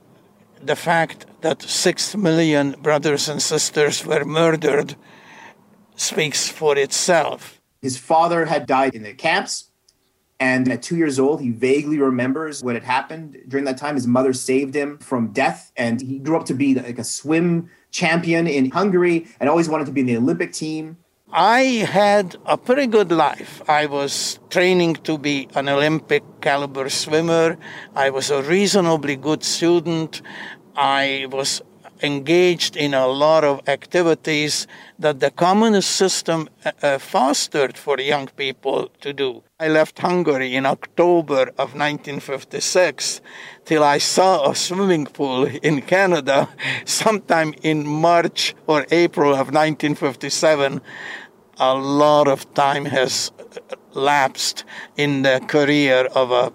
the 0.62 0.76
fact 0.76 1.26
that 1.40 1.62
six 1.62 2.16
million 2.16 2.72
brothers 2.82 3.28
and 3.28 3.40
sisters 3.42 4.04
were 4.06 4.24
murdered 4.24 4.96
speaks 5.96 6.48
for 6.48 6.76
itself. 6.76 7.60
His 7.82 7.98
father 7.98 8.46
had 8.46 8.66
died 8.66 8.94
in 8.94 9.02
the 9.02 9.14
camps, 9.14 9.63
and 10.44 10.70
at 10.70 10.82
two 10.82 10.96
years 11.02 11.18
old, 11.18 11.40
he 11.40 11.50
vaguely 11.50 11.98
remembers 11.98 12.62
what 12.62 12.74
had 12.74 12.84
happened 12.84 13.38
during 13.48 13.64
that 13.64 13.78
time. 13.78 13.94
His 13.94 14.06
mother 14.06 14.34
saved 14.34 14.74
him 14.74 14.98
from 14.98 15.22
death, 15.32 15.72
and 15.74 16.02
he 16.02 16.18
grew 16.18 16.36
up 16.36 16.44
to 16.52 16.54
be 16.62 16.74
like 16.74 16.98
a 16.98 17.08
swim 17.18 17.70
champion 17.90 18.46
in 18.46 18.70
Hungary 18.70 19.26
and 19.40 19.48
always 19.48 19.70
wanted 19.70 19.86
to 19.86 19.92
be 19.92 20.02
in 20.02 20.06
the 20.06 20.18
Olympic 20.18 20.52
team. 20.52 20.98
I 21.32 21.60
had 21.98 22.36
a 22.44 22.58
pretty 22.58 22.86
good 22.86 23.10
life. 23.10 23.62
I 23.68 23.86
was 23.86 24.38
training 24.50 24.92
to 25.08 25.16
be 25.16 25.48
an 25.54 25.66
Olympic 25.76 26.22
caliber 26.42 26.90
swimmer. 26.90 27.56
I 27.94 28.10
was 28.10 28.30
a 28.30 28.42
reasonably 28.42 29.16
good 29.16 29.42
student. 29.42 30.20
I 30.76 31.26
was 31.32 31.62
engaged 32.04 32.76
in 32.76 32.94
a 32.94 33.06
lot 33.06 33.42
of 33.44 33.66
activities 33.68 34.66
that 34.98 35.20
the 35.20 35.30
communist 35.30 35.90
system 35.90 36.48
uh, 36.64 36.70
uh 36.82 36.98
fostered 36.98 37.76
for 37.84 37.98
young 37.98 38.26
people 38.36 38.90
to 39.00 39.12
do. 39.12 39.42
I 39.58 39.68
left 39.68 39.98
Hungary 39.98 40.54
in 40.54 40.66
October 40.66 41.42
of 41.62 41.68
1956 41.74 43.20
till 43.64 43.82
I 43.82 43.98
saw 43.98 44.50
a 44.50 44.54
swimming 44.54 45.06
pool 45.06 45.46
in 45.62 45.80
Canada 45.82 46.48
sometime 46.84 47.54
in 47.62 47.86
March 47.86 48.54
or 48.66 48.86
April 48.90 49.32
of 49.32 49.46
1957 49.52 50.80
a 51.58 51.74
lot 51.74 52.26
of 52.28 52.52
time 52.54 52.84
has 52.84 53.30
lapsed 53.92 54.64
in 54.96 55.22
the 55.22 55.40
career 55.46 56.06
of 56.06 56.30
a 56.30 56.52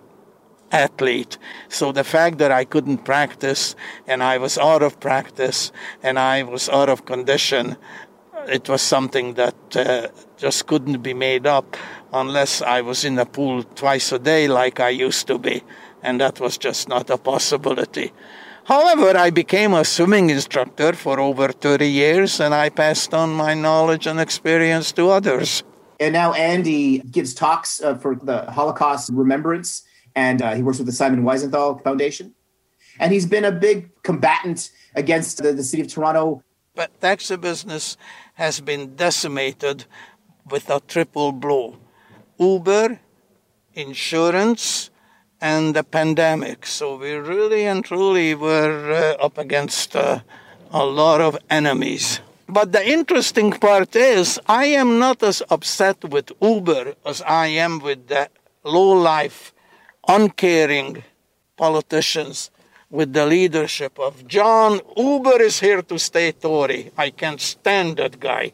athlete. 0.72 1.38
So 1.68 1.92
the 1.92 2.04
fact 2.04 2.38
that 2.38 2.52
I 2.52 2.66
couldn't 2.66 3.00
practice 3.00 3.76
and 4.08 4.24
I 4.24 4.38
was 4.38 4.58
out 4.58 4.84
of 4.84 5.00
practice 5.00 5.72
and 6.04 6.20
I 6.20 6.44
was 6.44 6.70
out 6.70 6.90
of 6.90 7.06
condition, 7.06 7.78
it 8.48 8.70
was 8.70 8.82
something 8.82 9.34
that 9.36 9.56
uh, 9.76 10.08
just 10.38 10.68
couldn't 10.68 11.02
be 11.02 11.14
made 11.14 11.46
up 11.46 11.76
unless 12.14 12.62
I 12.62 12.82
was 12.82 13.06
in 13.06 13.16
the 13.16 13.26
pool 13.26 13.64
twice 13.64 14.12
a 14.12 14.20
day 14.20 14.48
like 14.48 14.80
I 14.80 14.90
used 14.90 15.28
to 15.28 15.38
be. 15.38 15.64
And 16.02 16.22
that 16.22 16.40
was 16.40 16.58
just 16.58 16.88
not 16.88 17.10
a 17.10 17.18
possibility. 17.18 18.14
However, 18.64 19.18
I 19.18 19.32
became 19.32 19.74
a 19.74 19.84
swimming 19.84 20.30
instructor 20.30 20.94
for 20.94 21.20
over 21.20 21.52
30 21.52 21.88
years 21.88 22.40
and 22.40 22.54
I 22.54 22.70
passed 22.70 23.14
on 23.14 23.32
my 23.34 23.54
knowledge 23.54 24.06
and 24.06 24.20
experience 24.20 24.92
to 24.94 25.10
others. 25.10 25.64
And 26.00 26.14
now 26.14 26.34
Andy 26.34 27.00
gives 27.00 27.34
talks 27.34 27.82
uh, 27.82 27.96
for 27.96 28.16
the 28.16 28.50
Holocaust 28.52 29.10
Remembrance 29.12 29.84
and 30.16 30.42
uh, 30.42 30.54
he 30.54 30.64
works 30.64 30.78
with 30.78 30.88
the 30.88 30.94
Simon 30.94 31.24
Wiesenthal 31.24 31.84
Foundation. 31.84 32.34
And 33.00 33.14
he's 33.14 33.26
been 33.26 33.46
a 33.46 33.52
big 33.52 33.90
combatant 34.04 34.72
against 34.96 35.42
the, 35.42 35.54
the 35.54 35.64
city 35.64 35.82
of 35.82 35.88
Toronto. 35.88 36.44
But 36.76 37.00
taxi 37.02 37.38
business 37.38 37.98
has 38.36 38.60
been 38.60 38.96
decimated 38.96 39.86
with 40.50 40.70
a 40.70 40.80
triple 40.88 41.32
blow 41.32 41.78
Uber, 42.38 43.00
insurance, 43.74 44.90
and 45.42 45.76
the 45.76 45.84
pandemic. 45.84 46.66
So 46.66 46.98
we 46.98 47.14
really 47.14 47.66
and 47.66 47.84
truly 47.84 48.36
were 48.36 48.92
uh, 49.20 49.24
up 49.24 49.38
against 49.38 49.96
uh, 49.96 50.20
a 50.72 50.86
lot 50.86 51.22
of 51.22 51.38
enemies. 51.50 52.22
But 52.48 52.72
the 52.72 52.88
interesting 52.88 53.52
part 53.52 53.96
is, 53.96 54.40
I 54.48 54.66
am 54.66 55.00
not 55.00 55.22
as 55.22 55.44
upset 55.50 56.04
with 56.04 56.32
Uber 56.42 56.96
as 57.06 57.22
I 57.22 57.48
am 57.48 57.80
with 57.80 58.08
the 58.08 58.30
low 58.64 58.90
life, 58.90 59.54
uncaring 60.10 61.04
politicians 61.56 62.52
with 62.90 63.14
the 63.14 63.26
leadership 63.26 64.00
of 64.00 64.28
John. 64.28 64.82
Uber 64.98 65.42
is 65.42 65.60
here 65.60 65.82
to 65.84 66.00
stay 66.00 66.32
Tory. 66.32 66.92
I 66.98 67.12
can't 67.12 67.40
stand 67.40 67.98
that 67.98 68.20
guy. 68.20 68.52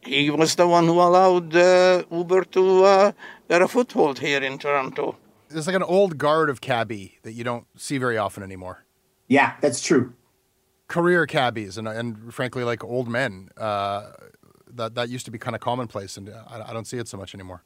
He 0.00 0.30
was 0.30 0.54
the 0.54 0.68
one 0.68 0.86
who 0.86 1.00
allowed 1.00 1.54
uh, 1.54 2.04
Uber 2.10 2.44
to 2.56 2.84
uh, 2.84 3.12
get 3.48 3.60
a 3.60 3.68
foothold 3.68 4.20
here 4.20 4.42
in 4.42 4.56
Toronto 4.56 5.16
there's 5.48 5.66
like 5.66 5.76
an 5.76 5.82
old 5.82 6.18
guard 6.18 6.50
of 6.50 6.60
cabbie 6.60 7.18
that 7.22 7.32
you 7.32 7.44
don't 7.44 7.66
see 7.76 7.98
very 7.98 8.18
often 8.18 8.42
anymore. 8.42 8.84
Yeah, 9.28 9.54
that's 9.60 9.80
true. 9.80 10.14
Career 10.88 11.26
cabbies 11.26 11.78
and 11.78 11.88
and 11.88 12.32
frankly 12.32 12.64
like 12.64 12.84
old 12.84 13.08
men. 13.08 13.50
Uh, 13.56 14.12
that 14.68 14.94
that 14.94 15.08
used 15.08 15.24
to 15.24 15.30
be 15.30 15.38
kind 15.38 15.54
of 15.54 15.60
commonplace, 15.60 16.16
and 16.16 16.28
I, 16.28 16.66
I, 16.68 16.72
don't 16.72 16.86
see 16.86 16.98
it 16.98 17.08
so 17.08 17.16
much 17.16 17.34
anymore. 17.34 17.64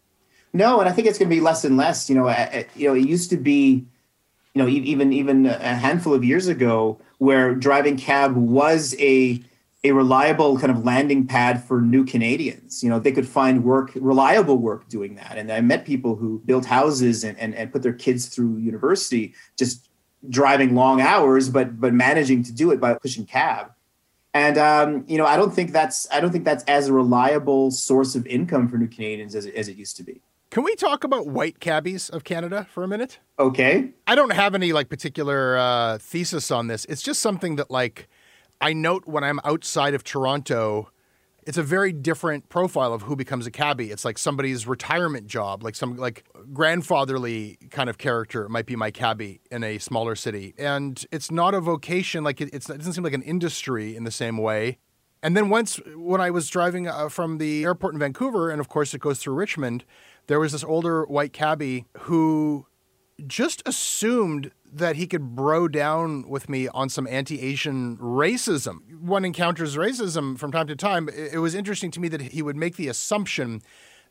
No, 0.52 0.80
and 0.80 0.88
I 0.88 0.92
think 0.92 1.06
it's 1.06 1.18
going 1.18 1.28
to 1.28 1.34
be 1.34 1.40
less 1.40 1.64
and 1.64 1.76
less. 1.76 2.08
You 2.08 2.16
know, 2.16 2.28
you 2.74 2.88
know, 2.88 2.94
it 2.94 3.06
used 3.06 3.30
to 3.30 3.36
be, 3.36 3.86
you 4.54 4.62
know, 4.62 4.68
even 4.68 5.12
even 5.12 5.46
a 5.46 5.74
handful 5.74 6.12
of 6.12 6.24
years 6.24 6.48
ago, 6.48 6.98
where 7.18 7.54
driving 7.54 7.96
cab 7.96 8.34
was 8.36 8.96
a 8.98 9.42
a 9.82 9.92
reliable 9.92 10.58
kind 10.58 10.70
of 10.70 10.84
landing 10.84 11.26
pad 11.26 11.62
for 11.64 11.80
new 11.80 12.04
Canadians. 12.04 12.82
You 12.82 12.90
know, 12.90 12.98
they 12.98 13.12
could 13.12 13.26
find 13.26 13.64
work, 13.64 13.92
reliable 13.94 14.58
work 14.58 14.88
doing 14.88 15.14
that. 15.14 15.38
And 15.38 15.50
I 15.50 15.62
met 15.62 15.86
people 15.86 16.16
who 16.16 16.42
built 16.44 16.66
houses 16.66 17.24
and, 17.24 17.38
and, 17.38 17.54
and 17.54 17.72
put 17.72 17.82
their 17.82 17.94
kids 17.94 18.26
through 18.26 18.58
university 18.58 19.34
just 19.56 19.88
driving 20.28 20.74
long 20.74 21.00
hours, 21.00 21.48
but 21.48 21.80
but 21.80 21.94
managing 21.94 22.42
to 22.44 22.52
do 22.52 22.70
it 22.72 22.80
by 22.80 22.94
pushing 22.94 23.24
cab. 23.24 23.72
And 24.34 24.58
um, 24.58 25.04
you 25.08 25.16
know, 25.16 25.26
I 25.26 25.36
don't 25.36 25.52
think 25.52 25.72
that's 25.72 26.06
I 26.12 26.20
don't 26.20 26.30
think 26.30 26.44
that's 26.44 26.64
as 26.64 26.88
a 26.88 26.92
reliable 26.92 27.70
source 27.70 28.14
of 28.14 28.26
income 28.26 28.68
for 28.68 28.76
new 28.76 28.86
Canadians 28.86 29.34
as, 29.34 29.46
as 29.46 29.68
it 29.68 29.76
used 29.76 29.96
to 29.96 30.02
be. 30.02 30.20
Can 30.50 30.64
we 30.64 30.74
talk 30.74 31.04
about 31.04 31.28
white 31.28 31.60
cabbies 31.60 32.08
of 32.10 32.24
Canada 32.24 32.66
for 32.72 32.82
a 32.82 32.88
minute? 32.88 33.20
Okay. 33.38 33.90
I 34.08 34.16
don't 34.16 34.32
have 34.32 34.56
any 34.56 34.72
like 34.72 34.88
particular 34.88 35.56
uh, 35.56 35.98
thesis 35.98 36.50
on 36.50 36.66
this. 36.66 36.84
It's 36.86 37.02
just 37.02 37.20
something 37.20 37.54
that 37.56 37.70
like 37.70 38.08
I 38.60 38.72
note 38.72 39.06
when 39.06 39.22
I'm 39.22 39.38
outside 39.44 39.94
of 39.94 40.02
Toronto, 40.02 40.90
it's 41.46 41.56
a 41.56 41.62
very 41.62 41.92
different 41.92 42.48
profile 42.48 42.92
of 42.92 43.02
who 43.02 43.14
becomes 43.14 43.46
a 43.46 43.50
cabbie. 43.52 43.92
It's 43.92 44.04
like 44.04 44.18
somebody's 44.18 44.66
retirement 44.66 45.28
job, 45.28 45.62
like 45.62 45.76
some 45.76 45.96
like 45.96 46.26
grandfatherly 46.52 47.56
kind 47.70 47.88
of 47.88 47.98
character 47.98 48.48
might 48.48 48.66
be 48.66 48.74
my 48.74 48.90
cabbie 48.90 49.40
in 49.52 49.62
a 49.62 49.78
smaller 49.78 50.16
city, 50.16 50.52
and 50.58 51.06
it's 51.12 51.30
not 51.30 51.54
a 51.54 51.60
vocation. 51.60 52.24
Like 52.24 52.40
it, 52.40 52.52
it 52.52 52.66
doesn't 52.66 52.92
seem 52.92 53.04
like 53.04 53.14
an 53.14 53.22
industry 53.22 53.94
in 53.94 54.02
the 54.02 54.10
same 54.10 54.36
way. 54.36 54.78
And 55.22 55.36
then 55.36 55.50
once 55.50 55.80
when 55.96 56.20
I 56.20 56.30
was 56.30 56.48
driving 56.48 56.88
uh, 56.88 57.08
from 57.08 57.38
the 57.38 57.64
airport 57.64 57.94
in 57.94 58.00
Vancouver, 58.00 58.50
and 58.50 58.60
of 58.60 58.68
course 58.68 58.94
it 58.94 59.00
goes 59.00 59.18
through 59.18 59.34
Richmond, 59.34 59.84
there 60.26 60.40
was 60.40 60.52
this 60.52 60.64
older 60.64 61.04
white 61.04 61.32
cabbie 61.32 61.86
who 61.98 62.66
just 63.26 63.62
assumed 63.66 64.50
that 64.72 64.96
he 64.96 65.06
could 65.06 65.34
bro 65.34 65.68
down 65.68 66.28
with 66.28 66.48
me 66.48 66.68
on 66.68 66.88
some 66.88 67.06
anti-Asian 67.06 67.96
racism. 67.98 68.78
One 69.00 69.24
encounters 69.24 69.76
racism 69.76 70.38
from 70.38 70.52
time 70.52 70.68
to 70.68 70.76
time. 70.76 71.08
It 71.08 71.40
was 71.40 71.54
interesting 71.54 71.90
to 71.92 72.00
me 72.00 72.08
that 72.08 72.22
he 72.22 72.40
would 72.40 72.56
make 72.56 72.76
the 72.76 72.88
assumption 72.88 73.62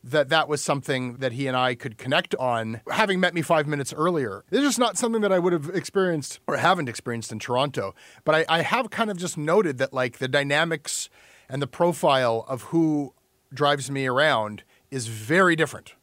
that 0.02 0.28
that 0.30 0.48
was 0.48 0.62
something 0.62 1.16
that 1.16 1.32
he 1.32 1.46
and 1.46 1.56
I 1.56 1.74
could 1.74 1.98
connect 1.98 2.34
on, 2.36 2.80
having 2.90 3.20
met 3.20 3.34
me 3.34 3.42
five 3.42 3.66
minutes 3.66 3.92
earlier. 3.92 4.44
This 4.50 4.64
is 4.64 4.78
not 4.78 4.96
something 4.96 5.20
that 5.22 5.32
I 5.32 5.38
would 5.38 5.52
have 5.52 5.68
experienced 5.74 6.40
or 6.46 6.56
haven't 6.56 6.88
experienced 6.88 7.32
in 7.32 7.38
Toronto, 7.38 7.94
but 8.24 8.34
I, 8.34 8.44
I 8.48 8.62
have 8.62 8.90
kind 8.90 9.10
of 9.10 9.18
just 9.18 9.36
noted 9.36 9.78
that 9.78 9.92
like 9.92 10.18
the 10.18 10.28
dynamics 10.28 11.10
and 11.48 11.60
the 11.60 11.66
profile 11.66 12.44
of 12.48 12.62
who 12.64 13.14
drives 13.52 13.90
me 13.90 14.06
around 14.06 14.62
is 14.90 15.06
very 15.06 15.56
different 15.56 15.94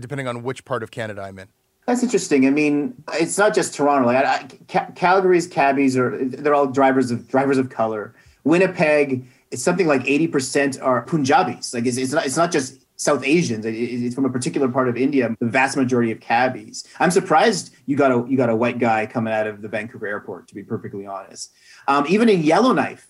depending 0.00 0.28
on 0.28 0.42
which 0.42 0.64
part 0.64 0.82
of 0.82 0.90
Canada 0.90 1.22
I'm 1.22 1.38
in. 1.38 1.48
That's 1.86 2.02
interesting. 2.02 2.46
I 2.46 2.50
mean, 2.50 2.94
it's 3.14 3.38
not 3.38 3.54
just 3.54 3.74
Toronto. 3.74 4.06
Like 4.06 4.24
I, 4.24 4.48
I, 4.78 4.84
Calgary's 4.94 5.46
cabbies 5.46 5.96
are 5.96 6.18
they're 6.24 6.54
all 6.54 6.66
drivers 6.66 7.10
of 7.10 7.28
drivers 7.28 7.58
of 7.58 7.70
color. 7.70 8.14
Winnipeg, 8.44 9.24
it's 9.50 9.62
something 9.62 9.86
like 9.86 10.04
eighty 10.06 10.26
percent 10.26 10.80
are 10.80 11.02
Punjabis. 11.02 11.72
Like 11.72 11.86
it's, 11.86 11.96
it's 11.96 12.12
not 12.12 12.26
it's 12.26 12.36
not 12.36 12.50
just 12.50 12.85
South 12.96 13.24
Asians. 13.24 13.64
It's 13.66 14.14
from 14.14 14.24
a 14.24 14.30
particular 14.30 14.68
part 14.68 14.88
of 14.88 14.96
India. 14.96 15.34
The 15.38 15.46
vast 15.46 15.76
majority 15.76 16.10
of 16.12 16.20
cabbies. 16.20 16.84
I'm 16.98 17.10
surprised 17.10 17.74
you 17.86 17.96
got 17.96 18.10
a 18.10 18.28
you 18.28 18.36
got 18.36 18.48
a 18.48 18.56
white 18.56 18.78
guy 18.78 19.06
coming 19.06 19.32
out 19.32 19.46
of 19.46 19.62
the 19.62 19.68
Vancouver 19.68 20.06
airport. 20.06 20.48
To 20.48 20.54
be 20.54 20.62
perfectly 20.62 21.06
honest, 21.06 21.52
um, 21.88 22.06
even 22.08 22.28
in 22.28 22.42
Yellowknife, 22.42 23.06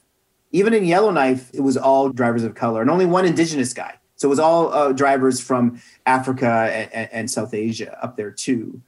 even 0.52 0.74
in 0.74 0.84
Yellowknife, 0.84 1.50
it 1.54 1.60
was 1.60 1.76
all 1.76 2.10
drivers 2.10 2.44
of 2.44 2.54
color 2.54 2.82
and 2.82 2.90
only 2.90 3.06
one 3.06 3.24
Indigenous 3.24 3.72
guy. 3.72 3.94
So 4.16 4.28
it 4.28 4.30
was 4.30 4.38
all 4.38 4.72
uh, 4.72 4.92
drivers 4.92 5.40
from 5.40 5.80
Africa 6.06 6.48
and, 6.92 7.08
and, 7.12 7.30
South 7.30 7.52
Asia 7.52 8.02
up 8.02 8.16
there 8.16 8.30
too. 8.30 8.80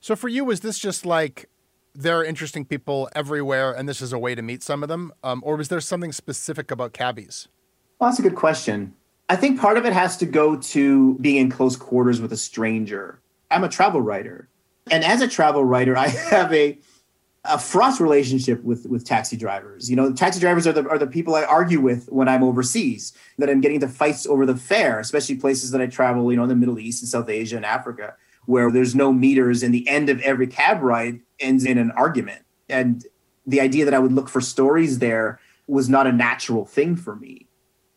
So 0.00 0.14
for 0.14 0.28
you, 0.28 0.44
was 0.44 0.60
this 0.60 0.78
just 0.78 1.06
like 1.06 1.48
there 1.94 2.18
are 2.18 2.24
interesting 2.24 2.66
people 2.66 3.08
everywhere, 3.14 3.72
and 3.72 3.88
this 3.88 4.02
is 4.02 4.12
a 4.12 4.18
way 4.18 4.34
to 4.34 4.42
meet 4.42 4.62
some 4.62 4.82
of 4.82 4.90
them, 4.90 5.12
um, 5.24 5.42
or 5.44 5.56
was 5.56 5.68
there 5.68 5.80
something 5.80 6.12
specific 6.12 6.70
about 6.70 6.92
cabbies? 6.92 7.48
Well, 7.98 8.10
that's 8.10 8.18
a 8.18 8.22
good 8.22 8.36
question. 8.36 8.94
I 9.30 9.36
think 9.36 9.60
part 9.60 9.78
of 9.78 9.86
it 9.86 9.92
has 9.92 10.16
to 10.16 10.26
go 10.26 10.56
to 10.56 11.14
being 11.20 11.36
in 11.36 11.50
close 11.50 11.76
quarters 11.76 12.20
with 12.20 12.32
a 12.32 12.36
stranger. 12.36 13.20
I'm 13.48 13.62
a 13.62 13.68
travel 13.68 14.00
writer, 14.00 14.48
and 14.90 15.04
as 15.04 15.22
a 15.22 15.28
travel 15.28 15.64
writer, 15.64 15.96
I 15.96 16.08
have 16.30 16.52
a 16.52 16.76
a 17.44 17.56
fraught 17.56 18.00
relationship 18.00 18.60
with 18.64 18.86
with 18.86 19.04
taxi 19.04 19.36
drivers. 19.36 19.88
You 19.88 19.94
know, 19.94 20.12
taxi 20.12 20.40
drivers 20.40 20.66
are 20.66 20.72
the 20.72 20.88
are 20.88 20.98
the 20.98 21.06
people 21.06 21.36
I 21.36 21.44
argue 21.44 21.80
with 21.80 22.08
when 22.08 22.28
I'm 22.28 22.42
overseas. 22.42 23.12
That 23.38 23.48
I'm 23.48 23.60
getting 23.60 23.76
into 23.76 23.86
fights 23.86 24.26
over 24.26 24.44
the 24.44 24.56
fare, 24.56 24.98
especially 24.98 25.36
places 25.36 25.70
that 25.70 25.80
I 25.80 25.86
travel. 25.86 26.32
You 26.32 26.36
know, 26.36 26.42
in 26.42 26.48
the 26.48 26.56
Middle 26.56 26.80
East 26.80 27.00
and 27.00 27.08
South 27.08 27.28
Asia 27.28 27.54
and 27.54 27.64
Africa, 27.64 28.16
where 28.46 28.68
there's 28.72 28.96
no 28.96 29.12
meters, 29.12 29.62
and 29.62 29.72
the 29.72 29.86
end 29.86 30.08
of 30.08 30.20
every 30.22 30.48
cab 30.48 30.82
ride 30.82 31.20
ends 31.38 31.64
in 31.64 31.78
an 31.78 31.92
argument. 31.92 32.42
And 32.68 33.06
the 33.46 33.60
idea 33.60 33.84
that 33.84 33.94
I 33.94 34.00
would 34.00 34.12
look 34.12 34.28
for 34.28 34.40
stories 34.40 34.98
there 34.98 35.38
was 35.68 35.88
not 35.88 36.08
a 36.08 36.12
natural 36.12 36.64
thing 36.64 36.96
for 36.96 37.14
me. 37.14 37.46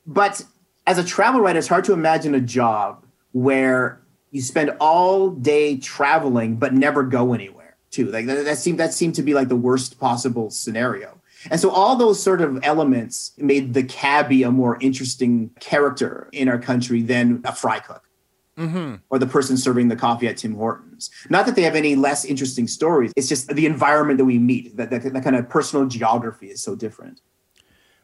But 0.06 0.44
as 0.86 0.98
a 0.98 1.04
travel 1.04 1.42
writer, 1.42 1.60
it's 1.60 1.68
hard 1.68 1.86
to 1.86 1.94
imagine 1.94 2.36
a 2.36 2.42
job 2.42 3.06
where 3.32 4.02
you 4.32 4.42
spend 4.42 4.72
all 4.80 5.30
day 5.30 5.78
traveling 5.78 6.56
but 6.56 6.74
never 6.74 7.04
go 7.04 7.34
anywhere 7.34 7.78
too. 7.92 8.12
Like 8.12 8.26
that, 8.26 8.46
that 8.46 8.58
seemed 8.58 8.80
that 8.80 8.94
seemed 8.94 9.16
to 9.16 9.24
be 9.24 9.34
like 9.34 9.48
the 9.48 9.56
worst 9.56 10.00
possible 10.00 10.50
scenario. 10.50 11.20
And 11.52 11.60
so 11.60 11.70
all 11.70 11.96
those 11.96 12.22
sort 12.22 12.42
of 12.42 12.60
elements 12.64 13.34
made 13.38 13.74
the 13.74 13.84
cabbie 13.84 14.44
a 14.44 14.52
more 14.52 14.78
interesting 14.80 15.52
character 15.60 16.30
in 16.32 16.48
our 16.48 16.58
country 16.58 17.02
than 17.02 17.42
a 17.44 17.54
fry 17.54 17.80
cook. 17.80 18.10
Mm-hmm. 18.58 18.96
Or 19.10 19.18
the 19.18 19.26
person 19.26 19.58
serving 19.58 19.88
the 19.88 19.96
coffee 19.96 20.28
at 20.28 20.38
Tim 20.38 20.54
Hortons. 20.54 21.10
Not 21.30 21.48
that 21.48 21.56
they 21.56 21.64
have 21.64 21.76
any 21.76 21.96
less 21.96 22.24
interesting 22.24 22.68
stories. 22.68 23.12
It's 23.16 23.28
just 23.28 23.48
the 23.48 23.66
environment 23.66 24.20
that 24.20 24.26
we 24.26 24.38
meet. 24.38 24.78
That, 24.78 24.92
that, 24.92 25.02
that 25.12 25.24
kind 25.24 25.36
of 25.36 25.50
personal 25.50 25.88
geography 25.88 26.48
is 26.52 26.62
so 26.62 26.76
different. 26.76 27.20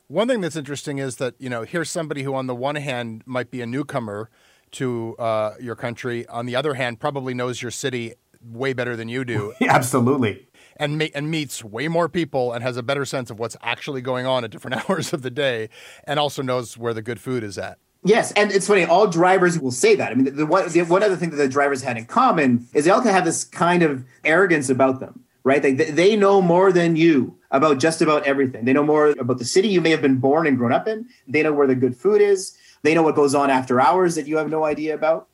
One 0.09 0.27
thing 0.27 0.41
that's 0.41 0.55
interesting 0.55 0.97
is 0.97 1.17
that 1.17 1.35
you 1.37 1.51
know 1.51 1.61
here's 1.61 1.87
somebody 1.87 2.23
who, 2.23 2.33
on 2.33 2.47
the 2.47 2.55
one 2.55 2.75
hand, 2.75 3.21
might 3.27 3.51
be 3.51 3.61
a 3.61 3.67
newcomer 3.67 4.31
to 4.71 5.15
uh, 5.19 5.53
your 5.61 5.75
country. 5.75 6.25
On 6.27 6.47
the 6.47 6.55
other 6.55 6.73
hand, 6.73 6.99
probably 6.99 7.35
knows 7.35 7.61
your 7.61 7.69
city 7.69 8.15
way 8.43 8.73
better 8.73 8.95
than 8.95 9.07
you 9.07 9.23
do. 9.23 9.53
Absolutely. 9.61 10.47
And, 10.77 10.97
ma- 10.97 11.05
and 11.13 11.29
meets 11.29 11.63
way 11.63 11.87
more 11.87 12.09
people 12.09 12.53
and 12.53 12.63
has 12.63 12.75
a 12.75 12.81
better 12.81 13.05
sense 13.05 13.29
of 13.29 13.37
what's 13.37 13.55
actually 13.61 14.01
going 14.01 14.25
on 14.25 14.43
at 14.43 14.49
different 14.49 14.83
hours 14.89 15.13
of 15.13 15.21
the 15.21 15.29
day 15.29 15.69
and 16.05 16.19
also 16.19 16.41
knows 16.41 16.75
where 16.75 16.93
the 16.93 17.01
good 17.03 17.19
food 17.19 17.43
is 17.43 17.57
at. 17.57 17.77
Yes, 18.03 18.31
and 18.31 18.51
it's 18.51 18.65
funny. 18.65 18.85
All 18.85 19.07
drivers 19.07 19.59
will 19.59 19.71
say 19.71 19.93
that. 19.95 20.11
I 20.11 20.15
mean, 20.15 20.25
the, 20.25 20.31
the, 20.31 20.45
one, 20.45 20.69
the, 20.69 20.81
one 20.83 21.03
other 21.03 21.17
thing 21.17 21.31
that 21.31 21.35
the 21.35 21.49
drivers 21.49 21.83
had 21.83 21.97
in 21.97 22.05
common 22.05 22.67
is 22.73 22.85
they 22.85 22.91
all 22.91 23.01
have 23.01 23.25
this 23.25 23.43
kind 23.43 23.83
of 23.83 24.05
arrogance 24.23 24.69
about 24.69 25.01
them, 25.01 25.25
right? 25.43 25.61
They, 25.61 25.73
they 25.73 26.15
know 26.15 26.41
more 26.41 26.71
than 26.71 26.95
you 26.95 27.38
about 27.51 27.79
just 27.79 28.01
about 28.01 28.25
everything. 28.25 28.65
They 28.65 28.73
know 28.73 28.83
more 28.83 29.07
about 29.07 29.37
the 29.37 29.45
city 29.45 29.69
you 29.69 29.81
may 29.81 29.89
have 29.89 30.01
been 30.01 30.17
born 30.17 30.47
and 30.47 30.57
grown 30.57 30.71
up 30.71 30.87
in. 30.87 31.07
They 31.27 31.43
know 31.43 31.53
where 31.53 31.67
the 31.67 31.75
good 31.75 31.95
food 31.95 32.21
is. 32.21 32.57
They 32.83 32.93
know 32.93 33.03
what 33.03 33.15
goes 33.15 33.35
on 33.35 33.49
after 33.49 33.81
hours 33.81 34.15
that 34.15 34.27
you 34.27 34.37
have 34.37 34.49
no 34.49 34.65
idea 34.65 34.93
about 34.93 35.29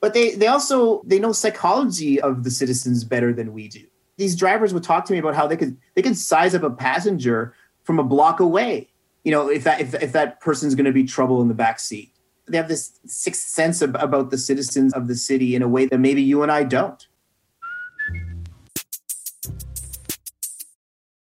but 0.00 0.14
they 0.14 0.34
they 0.34 0.46
also 0.46 1.02
they 1.04 1.18
know 1.18 1.32
psychology 1.32 2.20
of 2.20 2.44
the 2.44 2.50
citizens 2.50 3.04
better 3.04 3.32
than 3.32 3.52
we 3.52 3.68
do 3.68 3.84
these 4.16 4.36
drivers 4.36 4.74
would 4.74 4.82
talk 4.82 5.04
to 5.04 5.12
me 5.12 5.18
about 5.18 5.34
how 5.34 5.46
they 5.46 5.56
could 5.56 5.76
they 5.94 6.02
could 6.02 6.16
size 6.16 6.54
up 6.54 6.62
a 6.62 6.70
passenger 6.70 7.54
from 7.84 7.98
a 7.98 8.04
block 8.04 8.40
away 8.40 8.88
you 9.24 9.32
know 9.32 9.48
if 9.48 9.64
that 9.64 9.80
if, 9.80 9.94
if 9.94 10.12
that 10.12 10.40
person's 10.40 10.74
going 10.74 10.84
to 10.84 10.92
be 10.92 11.04
trouble 11.04 11.42
in 11.42 11.48
the 11.48 11.54
back 11.54 11.80
seat 11.80 12.12
they 12.46 12.56
have 12.56 12.68
this 12.68 12.98
sixth 13.04 13.48
sense 13.48 13.82
of, 13.82 13.94
about 14.00 14.30
the 14.30 14.38
citizens 14.38 14.92
of 14.94 15.06
the 15.06 15.14
city 15.14 15.54
in 15.54 15.62
a 15.62 15.68
way 15.68 15.86
that 15.86 15.98
maybe 15.98 16.22
you 16.22 16.42
and 16.42 16.52
i 16.52 16.62
don't 16.62 17.08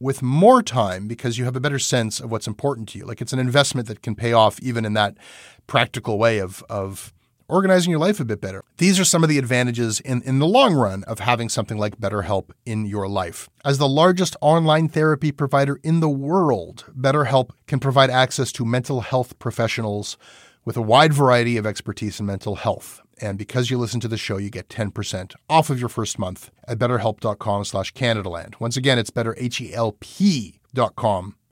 with 0.00 0.22
more 0.22 0.62
time 0.62 1.08
because 1.08 1.38
you 1.38 1.44
have 1.44 1.56
a 1.56 1.60
better 1.60 1.78
sense 1.78 2.20
of 2.20 2.30
what's 2.30 2.46
important 2.46 2.88
to 2.90 2.98
you. 2.98 3.04
Like 3.04 3.20
it's 3.20 3.32
an 3.32 3.38
investment 3.38 3.88
that 3.88 4.02
can 4.02 4.14
pay 4.14 4.32
off 4.32 4.60
even 4.60 4.84
in 4.84 4.92
that 4.94 5.16
practical 5.66 6.18
way 6.18 6.38
of, 6.38 6.64
of 6.68 7.12
organizing 7.48 7.90
your 7.90 7.98
life 7.98 8.20
a 8.20 8.24
bit 8.24 8.40
better. 8.40 8.62
These 8.76 9.00
are 9.00 9.04
some 9.04 9.22
of 9.22 9.28
the 9.28 9.38
advantages 9.38 10.00
in, 10.00 10.22
in 10.22 10.38
the 10.38 10.46
long 10.46 10.74
run 10.74 11.02
of 11.04 11.20
having 11.20 11.48
something 11.48 11.78
like 11.78 11.98
BetterHelp 11.98 12.50
in 12.66 12.86
your 12.86 13.08
life. 13.08 13.48
As 13.64 13.78
the 13.78 13.88
largest 13.88 14.36
online 14.40 14.88
therapy 14.88 15.32
provider 15.32 15.80
in 15.82 16.00
the 16.00 16.08
world, 16.08 16.84
BetterHelp 16.96 17.50
can 17.66 17.80
provide 17.80 18.10
access 18.10 18.52
to 18.52 18.64
mental 18.64 19.00
health 19.00 19.38
professionals 19.38 20.16
with 20.64 20.76
a 20.76 20.82
wide 20.82 21.14
variety 21.14 21.56
of 21.56 21.66
expertise 21.66 22.20
in 22.20 22.26
mental 22.26 22.56
health. 22.56 23.00
And 23.20 23.38
because 23.38 23.70
you 23.70 23.78
listen 23.78 24.00
to 24.00 24.08
the 24.08 24.16
show, 24.16 24.36
you 24.36 24.50
get 24.50 24.68
10% 24.68 25.34
off 25.48 25.70
of 25.70 25.80
your 25.80 25.88
first 25.88 26.18
month 26.18 26.50
at 26.66 26.78
betterhelp.com 26.78 27.64
slash 27.64 27.94
Canadaland. 27.94 28.60
Once 28.60 28.76
again, 28.76 28.98
it's 28.98 29.10
betterhelp.com 29.10 31.34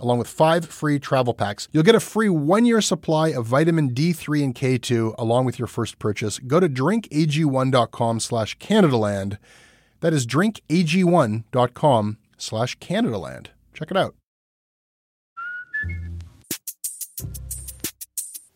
along 0.00 0.18
with 0.18 0.28
five 0.28 0.64
free 0.66 0.98
travel 0.98 1.34
packs. 1.34 1.68
You'll 1.72 1.82
get 1.82 1.94
a 1.94 2.00
free 2.00 2.28
one 2.28 2.64
year 2.64 2.80
supply 2.80 3.28
of 3.28 3.46
vitamin 3.46 3.94
D3 3.94 4.44
and 4.44 4.54
K2 4.54 5.14
along 5.18 5.44
with 5.44 5.58
your 5.58 5.68
first 5.68 5.98
purchase. 5.98 6.38
Go 6.38 6.60
to 6.60 6.68
drinkag1.com 6.68 8.20
slash 8.20 8.58
Canadaland. 8.58 9.38
That 10.00 10.12
is 10.12 10.26
drinkag1.com 10.26 12.18
slash 12.38 12.78
Canadaland. 12.78 13.48
Check 13.74 13.90
it 13.90 13.96
out. 13.96 14.14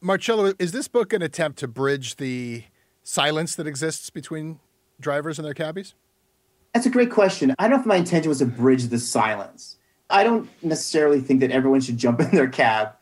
Marcello, 0.01 0.53
is 0.59 0.73
this 0.73 0.87
book 0.87 1.15
an 1.15 1.23
attempt 1.23 1.59
to 1.61 1.69
bridge 1.69 2.17
the 2.17 2.65
silence 3.03 3.55
that 3.55 3.67
exists 3.67 4.11
between 4.11 4.61
drivers 5.01 5.39
and 5.39 5.47
their 5.47 5.55
cabbies? 5.55 5.95
That's 6.75 6.87
a 6.87 6.91
great 6.91 7.11
question. 7.11 7.55
I 7.59 7.69
don't 7.69 7.71
know 7.71 7.81
if 7.81 7.87
my 7.87 7.97
intention 7.97 8.29
was 8.29 8.39
to 8.39 8.47
bridge 8.47 8.89
the 8.89 8.99
silence. 8.99 9.79
I 10.11 10.25
don't 10.25 10.49
necessarily 10.62 11.21
think 11.21 11.40
that 11.40 11.51
everyone 11.51 11.81
should 11.81 11.97
jump 11.97 12.21
in 12.21 12.31
their 12.31 12.49
cab 12.49 12.95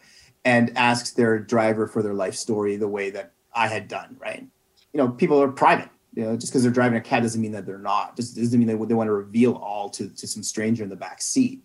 and 0.44 0.76
ask 0.76 1.14
their 1.14 1.38
driver 1.38 1.86
for 1.86 2.02
their 2.02 2.14
life 2.14 2.34
story 2.34 2.76
the 2.76 2.88
way 2.88 3.10
that 3.10 3.32
I 3.54 3.68
had 3.68 3.88
done, 3.88 4.16
right? 4.18 4.46
You 4.92 4.98
know, 4.98 5.08
people 5.08 5.40
are 5.42 5.48
private. 5.48 5.88
You 6.14 6.24
know, 6.24 6.36
just 6.36 6.52
because 6.52 6.62
they're 6.62 6.72
driving 6.72 6.98
a 6.98 7.00
cab 7.00 7.22
doesn't 7.22 7.40
mean 7.40 7.52
that 7.52 7.64
they're 7.64 7.78
not. 7.78 8.16
Just 8.16 8.36
doesn't 8.36 8.58
mean 8.58 8.68
they, 8.68 8.84
they 8.84 8.94
want 8.94 9.08
to 9.08 9.12
reveal 9.12 9.54
all 9.54 9.88
to, 9.90 10.08
to 10.10 10.26
some 10.26 10.42
stranger 10.42 10.82
in 10.82 10.90
the 10.90 10.96
back 10.96 11.22
seat. 11.22 11.62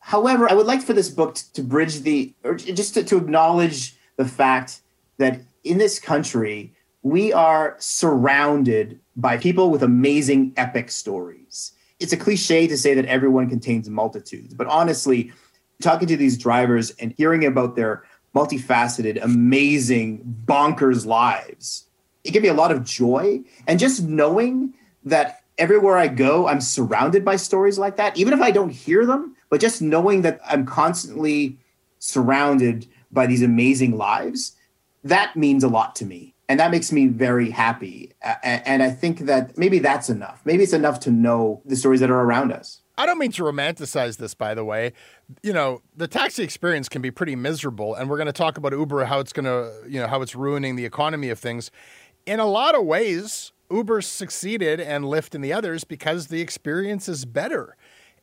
However, 0.00 0.50
I 0.50 0.54
would 0.54 0.66
like 0.66 0.82
for 0.82 0.94
this 0.94 1.10
book 1.10 1.36
to, 1.36 1.52
to 1.52 1.62
bridge 1.62 2.00
the, 2.00 2.34
or 2.42 2.56
just 2.56 2.94
to, 2.94 3.04
to 3.04 3.16
acknowledge 3.16 3.96
the 4.16 4.24
fact 4.24 4.80
that 5.18 5.40
in 5.62 5.78
this 5.78 6.00
country, 6.00 6.74
we 7.02 7.32
are 7.32 7.76
surrounded 7.78 9.00
by 9.14 9.36
people 9.36 9.70
with 9.70 9.82
amazing 9.82 10.52
epic 10.56 10.90
stories. 10.90 11.72
It's 12.00 12.12
a 12.12 12.16
cliche 12.16 12.66
to 12.66 12.76
say 12.76 12.94
that 12.94 13.06
everyone 13.06 13.48
contains 13.48 13.88
multitudes, 13.88 14.54
but 14.54 14.66
honestly, 14.66 15.32
talking 15.80 16.08
to 16.08 16.16
these 16.16 16.36
drivers 16.36 16.90
and 16.92 17.14
hearing 17.16 17.44
about 17.44 17.76
their 17.76 18.04
multifaceted, 18.34 19.22
amazing, 19.22 20.36
bonkers 20.44 21.06
lives, 21.06 21.88
it 22.24 22.32
gave 22.32 22.42
me 22.42 22.48
a 22.48 22.54
lot 22.54 22.72
of 22.72 22.84
joy. 22.84 23.40
And 23.66 23.78
just 23.78 24.02
knowing 24.02 24.74
that 25.04 25.42
everywhere 25.58 25.96
I 25.96 26.08
go, 26.08 26.48
I'm 26.48 26.60
surrounded 26.60 27.24
by 27.24 27.36
stories 27.36 27.78
like 27.78 27.96
that, 27.96 28.16
even 28.16 28.32
if 28.32 28.40
I 28.40 28.50
don't 28.50 28.70
hear 28.70 29.06
them, 29.06 29.36
but 29.50 29.60
just 29.60 29.80
knowing 29.80 30.22
that 30.22 30.40
I'm 30.44 30.66
constantly 30.66 31.58
surrounded 32.00 32.86
by 33.12 33.26
these 33.26 33.42
amazing 33.42 33.96
lives, 33.96 34.56
that 35.04 35.36
means 35.36 35.62
a 35.62 35.68
lot 35.68 35.94
to 35.96 36.06
me 36.06 36.33
and 36.48 36.60
that 36.60 36.70
makes 36.70 36.92
me 36.92 37.06
very 37.06 37.50
happy 37.50 38.12
and 38.42 38.82
i 38.82 38.90
think 38.90 39.20
that 39.20 39.56
maybe 39.56 39.78
that's 39.78 40.08
enough 40.08 40.40
maybe 40.44 40.62
it's 40.62 40.72
enough 40.72 41.00
to 41.00 41.10
know 41.10 41.62
the 41.64 41.76
stories 41.76 42.00
that 42.00 42.10
are 42.10 42.20
around 42.20 42.52
us 42.52 42.80
I 42.96 43.06
don't 43.06 43.18
mean 43.18 43.32
to 43.32 43.42
romanticize 43.42 44.18
this, 44.18 44.34
by 44.34 44.54
the 44.54 44.64
way. 44.64 44.92
You 45.42 45.52
know, 45.52 45.82
the 45.96 46.06
taxi 46.06 46.44
experience 46.44 46.88
can 46.88 47.02
be 47.02 47.10
pretty 47.10 47.34
miserable, 47.34 47.94
and 47.94 48.08
we're 48.08 48.16
going 48.16 48.26
to 48.26 48.32
talk 48.32 48.56
about 48.56 48.72
Uber, 48.72 49.04
how 49.06 49.18
it's 49.18 49.32
going 49.32 49.46
to, 49.46 49.72
you 49.88 49.98
know, 49.98 50.06
how 50.06 50.22
it's 50.22 50.36
ruining 50.36 50.76
the 50.76 50.84
economy 50.84 51.28
of 51.28 51.38
things. 51.38 51.72
In 52.24 52.38
a 52.38 52.46
lot 52.46 52.76
of 52.76 52.84
ways, 52.84 53.52
Uber 53.70 54.00
succeeded 54.00 54.80
and 54.80 55.04
Lyft 55.04 55.34
and 55.34 55.42
the 55.42 55.52
others 55.52 55.84
because 55.84 56.28
the 56.28 56.40
experience 56.40 57.08
is 57.08 57.24
better. 57.24 57.76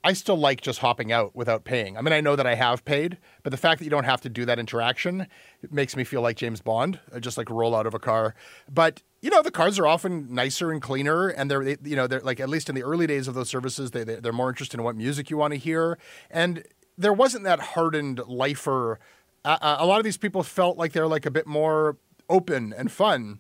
I 0.04 0.14
still 0.14 0.38
like 0.38 0.62
just 0.62 0.80
hopping 0.80 1.12
out 1.12 1.36
without 1.36 1.64
paying. 1.64 1.96
I 1.96 2.02
mean, 2.02 2.14
I 2.14 2.22
know 2.22 2.36
that 2.36 2.48
I 2.48 2.56
have 2.56 2.84
paid, 2.86 3.18
but 3.44 3.52
the 3.52 3.58
fact 3.58 3.80
that 3.80 3.86
you 3.86 3.92
don't 3.92 4.04
have 4.04 4.22
to 4.22 4.30
do 4.30 4.46
that 4.46 4.58
interaction 4.58 5.28
makes 5.70 5.96
me 5.96 6.04
feel 6.04 6.22
like 6.22 6.38
James 6.38 6.60
Bond. 6.60 7.00
I 7.14 7.20
just 7.20 7.38
like 7.38 7.50
roll 7.50 7.76
out 7.76 7.86
of 7.86 7.94
a 7.94 8.00
car. 8.00 8.34
But 8.72 9.04
you 9.22 9.30
know, 9.30 9.44
the 9.44 9.52
cars 9.52 9.78
are 9.78 9.86
often 9.86 10.34
nicer 10.34 10.72
and 10.72 10.82
cleaner, 10.82 11.28
and 11.28 11.52
they're 11.52 11.62
you 11.64 11.96
know 11.96 12.08
they're 12.08 12.22
like 12.22 12.40
at 12.40 12.50
least 12.50 12.68
in 12.68 12.76
the 12.76 12.84
early 12.84 13.06
days 13.06 13.28
of 13.28 13.36
those 13.36 13.50
services, 13.50 13.92
they 13.92 14.04
they're 14.04 14.34
more 14.34 14.50
interested 14.50 14.80
in 14.80 14.84
what 14.84 14.96
music 14.96 15.30
you 15.30 15.38
want 15.38 15.54
to 15.54 15.60
hear, 15.60 16.00
and 16.32 16.64
there 16.98 17.14
wasn't 17.14 17.44
that 17.44 17.60
hardened 17.60 18.22
lifer. 18.28 19.00
Uh, 19.46 19.78
a 19.80 19.86
lot 19.86 20.00
of 20.00 20.04
these 20.04 20.18
people 20.18 20.42
felt 20.44 20.78
like 20.78 20.94
they're 20.94 21.08
like 21.08 21.26
a 21.26 21.32
bit 21.32 21.48
more 21.48 21.98
open 22.30 22.74
and 22.78 22.92
fun 22.92 23.40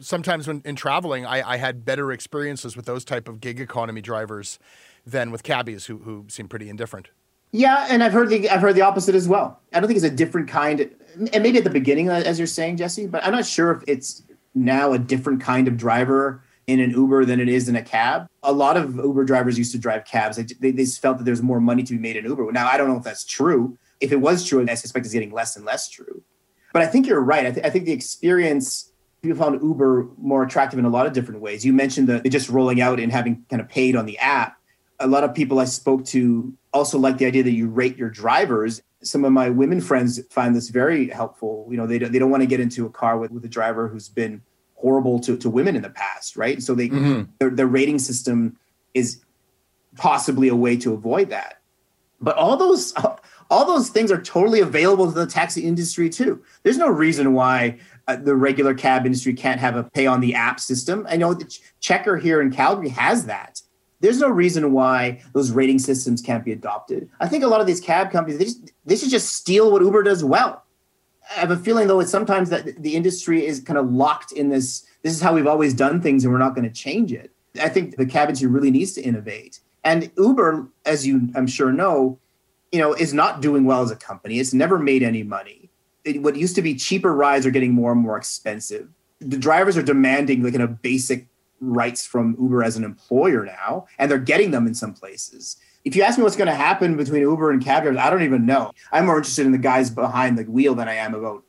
sometimes 0.00 0.46
when 0.46 0.62
in 0.64 0.76
traveling 0.76 1.24
I, 1.24 1.52
I, 1.52 1.56
had 1.56 1.84
better 1.84 2.12
experiences 2.12 2.76
with 2.76 2.86
those 2.86 3.04
type 3.04 3.28
of 3.28 3.40
gig 3.40 3.60
economy 3.60 4.02
drivers 4.02 4.58
than 5.06 5.30
with 5.30 5.42
cabbies 5.42 5.86
who 5.86 5.98
who 5.98 6.24
seem 6.28 6.48
pretty 6.48 6.68
indifferent. 6.68 7.08
Yeah, 7.52 7.86
and 7.88 8.02
I've 8.02 8.12
heard 8.12 8.28
the 8.28 8.50
I've 8.50 8.60
heard 8.60 8.74
the 8.74 8.82
opposite 8.82 9.14
as 9.14 9.28
well. 9.28 9.60
I 9.72 9.80
don't 9.80 9.86
think 9.86 9.96
it's 9.96 10.04
a 10.04 10.10
different 10.10 10.48
kind, 10.48 10.90
and 11.32 11.42
maybe 11.42 11.58
at 11.58 11.64
the 11.64 11.70
beginning, 11.70 12.10
uh, 12.10 12.22
as 12.24 12.38
you're 12.38 12.46
saying, 12.46 12.76
Jesse. 12.76 13.06
But 13.06 13.24
I'm 13.24 13.32
not 13.32 13.46
sure 13.46 13.70
if 13.70 13.82
it's 13.86 14.22
now 14.54 14.92
a 14.92 14.98
different 14.98 15.40
kind 15.40 15.68
of 15.68 15.76
driver 15.76 16.42
in 16.66 16.80
an 16.80 16.90
Uber 16.90 17.24
than 17.24 17.40
it 17.40 17.48
is 17.48 17.68
in 17.68 17.76
a 17.76 17.82
cab. 17.82 18.26
A 18.42 18.52
lot 18.52 18.76
of 18.76 18.96
Uber 18.96 19.24
drivers 19.24 19.56
used 19.56 19.72
to 19.72 19.78
drive 19.78 20.04
cabs. 20.04 20.36
They, 20.36 20.72
they, 20.72 20.84
felt 20.84 21.18
that 21.18 21.24
there's 21.24 21.42
more 21.42 21.60
money 21.60 21.84
to 21.84 21.92
be 21.92 21.98
made 21.98 22.16
in 22.16 22.24
Uber. 22.24 22.50
Now 22.50 22.66
I 22.66 22.76
don't 22.76 22.88
know 22.88 22.96
if 22.96 23.04
that's 23.04 23.24
true. 23.24 23.78
If 24.00 24.12
it 24.12 24.16
was 24.16 24.44
true, 24.44 24.66
I 24.68 24.74
suspect 24.74 25.06
it's 25.06 25.14
getting 25.14 25.32
less 25.32 25.56
and 25.56 25.64
less 25.64 25.88
true. 25.88 26.22
But 26.72 26.82
I 26.82 26.86
think 26.86 27.06
you're 27.06 27.20
right. 27.20 27.46
I, 27.46 27.50
th- 27.52 27.64
I 27.64 27.70
think 27.70 27.86
the 27.86 27.92
experience 27.92 28.92
people 29.22 29.38
found 29.38 29.62
Uber 29.62 30.08
more 30.18 30.42
attractive 30.42 30.78
in 30.78 30.84
a 30.84 30.90
lot 30.90 31.06
of 31.06 31.12
different 31.12 31.40
ways. 31.40 31.64
You 31.64 31.72
mentioned 31.72 32.08
the 32.08 32.20
just 32.28 32.48
rolling 32.48 32.80
out 32.80 33.00
and 33.00 33.12
having 33.12 33.44
kind 33.48 33.62
of 33.62 33.68
paid 33.68 33.96
on 33.96 34.04
the 34.04 34.18
app 34.18 34.55
a 35.00 35.06
lot 35.06 35.24
of 35.24 35.34
people 35.34 35.58
I 35.58 35.64
spoke 35.64 36.04
to 36.06 36.52
also 36.72 36.98
like 36.98 37.18
the 37.18 37.26
idea 37.26 37.42
that 37.42 37.52
you 37.52 37.68
rate 37.68 37.96
your 37.96 38.10
drivers. 38.10 38.82
Some 39.02 39.24
of 39.24 39.32
my 39.32 39.50
women 39.50 39.80
friends 39.80 40.20
find 40.30 40.54
this 40.54 40.68
very 40.68 41.08
helpful. 41.08 41.66
You 41.70 41.76
know, 41.76 41.86
they 41.86 41.98
don't, 41.98 42.12
they 42.12 42.18
don't 42.18 42.30
want 42.30 42.42
to 42.42 42.46
get 42.46 42.60
into 42.60 42.86
a 42.86 42.90
car 42.90 43.18
with, 43.18 43.30
with 43.30 43.44
a 43.44 43.48
driver 43.48 43.88
who's 43.88 44.08
been 44.08 44.42
horrible 44.74 45.18
to, 45.20 45.36
to 45.36 45.50
women 45.50 45.76
in 45.76 45.82
the 45.82 45.90
past, 45.90 46.36
right? 46.36 46.62
So 46.62 46.74
they 46.74 46.88
mm-hmm. 46.88 47.30
their, 47.38 47.50
their 47.50 47.66
rating 47.66 47.98
system 47.98 48.58
is 48.94 49.22
possibly 49.96 50.48
a 50.48 50.56
way 50.56 50.76
to 50.78 50.92
avoid 50.92 51.30
that. 51.30 51.60
But 52.20 52.36
all 52.36 52.56
those 52.56 52.94
all 53.50 53.66
those 53.66 53.90
things 53.90 54.10
are 54.10 54.20
totally 54.20 54.60
available 54.60 55.06
to 55.06 55.12
the 55.12 55.26
taxi 55.26 55.64
industry 55.64 56.08
too. 56.08 56.42
There's 56.62 56.78
no 56.78 56.88
reason 56.88 57.32
why 57.32 57.78
uh, 58.08 58.16
the 58.16 58.34
regular 58.34 58.74
cab 58.74 59.06
industry 59.06 59.34
can't 59.34 59.60
have 59.60 59.76
a 59.76 59.84
pay 59.84 60.06
on 60.06 60.20
the 60.20 60.34
app 60.34 60.60
system. 60.60 61.06
I 61.08 61.16
know 61.16 61.34
the 61.34 61.58
Checker 61.80 62.16
here 62.16 62.40
in 62.40 62.50
Calgary 62.50 62.88
has 62.90 63.26
that 63.26 63.60
there's 64.00 64.20
no 64.20 64.28
reason 64.28 64.72
why 64.72 65.22
those 65.32 65.50
rating 65.50 65.78
systems 65.78 66.20
can't 66.20 66.44
be 66.44 66.52
adopted. 66.52 67.08
I 67.20 67.28
think 67.28 67.44
a 67.44 67.48
lot 67.48 67.60
of 67.60 67.66
these 67.66 67.80
cab 67.80 68.10
companies 68.10 68.38
they 68.38 68.44
just 68.44 68.72
they 68.84 68.96
should 68.96 69.10
just 69.10 69.34
steal 69.34 69.70
what 69.70 69.82
Uber 69.82 70.02
does 70.02 70.24
well. 70.24 70.64
I 71.30 71.40
have 71.40 71.50
a 71.50 71.56
feeling 71.56 71.88
though 71.88 72.00
it's 72.00 72.10
sometimes 72.10 72.50
that 72.50 72.82
the 72.82 72.94
industry 72.94 73.46
is 73.46 73.60
kind 73.60 73.78
of 73.78 73.90
locked 73.90 74.32
in 74.32 74.48
this 74.48 74.86
this 75.02 75.12
is 75.12 75.20
how 75.20 75.34
we've 75.34 75.46
always 75.46 75.74
done 75.74 76.00
things 76.00 76.24
and 76.24 76.32
we're 76.32 76.38
not 76.38 76.54
going 76.54 76.68
to 76.68 76.74
change 76.74 77.12
it. 77.12 77.32
I 77.60 77.68
think 77.68 77.96
the 77.96 78.06
cab 78.06 78.28
industry 78.28 78.48
really 78.48 78.70
needs 78.70 78.92
to 78.94 79.02
innovate. 79.02 79.60
And 79.82 80.10
Uber, 80.18 80.68
as 80.84 81.06
you 81.06 81.30
I'm 81.34 81.46
sure 81.46 81.72
know, 81.72 82.18
you 82.72 82.78
know, 82.78 82.92
is 82.92 83.14
not 83.14 83.40
doing 83.40 83.64
well 83.64 83.82
as 83.82 83.90
a 83.90 83.96
company. 83.96 84.38
It's 84.38 84.52
never 84.52 84.78
made 84.78 85.02
any 85.02 85.22
money. 85.22 85.70
It, 86.04 86.22
what 86.22 86.36
used 86.36 86.54
to 86.56 86.62
be 86.62 86.74
cheaper 86.74 87.14
rides 87.14 87.46
are 87.46 87.50
getting 87.50 87.72
more 87.72 87.92
and 87.92 88.00
more 88.00 88.16
expensive. 88.16 88.88
The 89.20 89.38
drivers 89.38 89.76
are 89.76 89.82
demanding 89.82 90.42
like 90.42 90.54
in 90.54 90.60
a 90.60 90.68
basic 90.68 91.26
rights 91.60 92.06
from 92.06 92.36
Uber 92.40 92.62
as 92.62 92.76
an 92.76 92.84
employer 92.84 93.44
now, 93.44 93.86
and 93.98 94.10
they're 94.10 94.18
getting 94.18 94.50
them 94.50 94.66
in 94.66 94.74
some 94.74 94.92
places. 94.92 95.56
If 95.84 95.94
you 95.94 96.02
ask 96.02 96.18
me 96.18 96.24
what's 96.24 96.36
going 96.36 96.48
to 96.48 96.54
happen 96.54 96.96
between 96.96 97.22
Uber 97.22 97.52
and 97.52 97.64
cab 97.64 97.84
drivers, 97.84 98.00
I 98.00 98.10
don't 98.10 98.22
even 98.22 98.44
know. 98.44 98.72
I'm 98.90 99.06
more 99.06 99.18
interested 99.18 99.46
in 99.46 99.52
the 99.52 99.58
guys 99.58 99.88
behind 99.88 100.36
the 100.36 100.42
wheel 100.44 100.74
than 100.74 100.88
I 100.88 100.94
am 100.94 101.14
about 101.14 101.44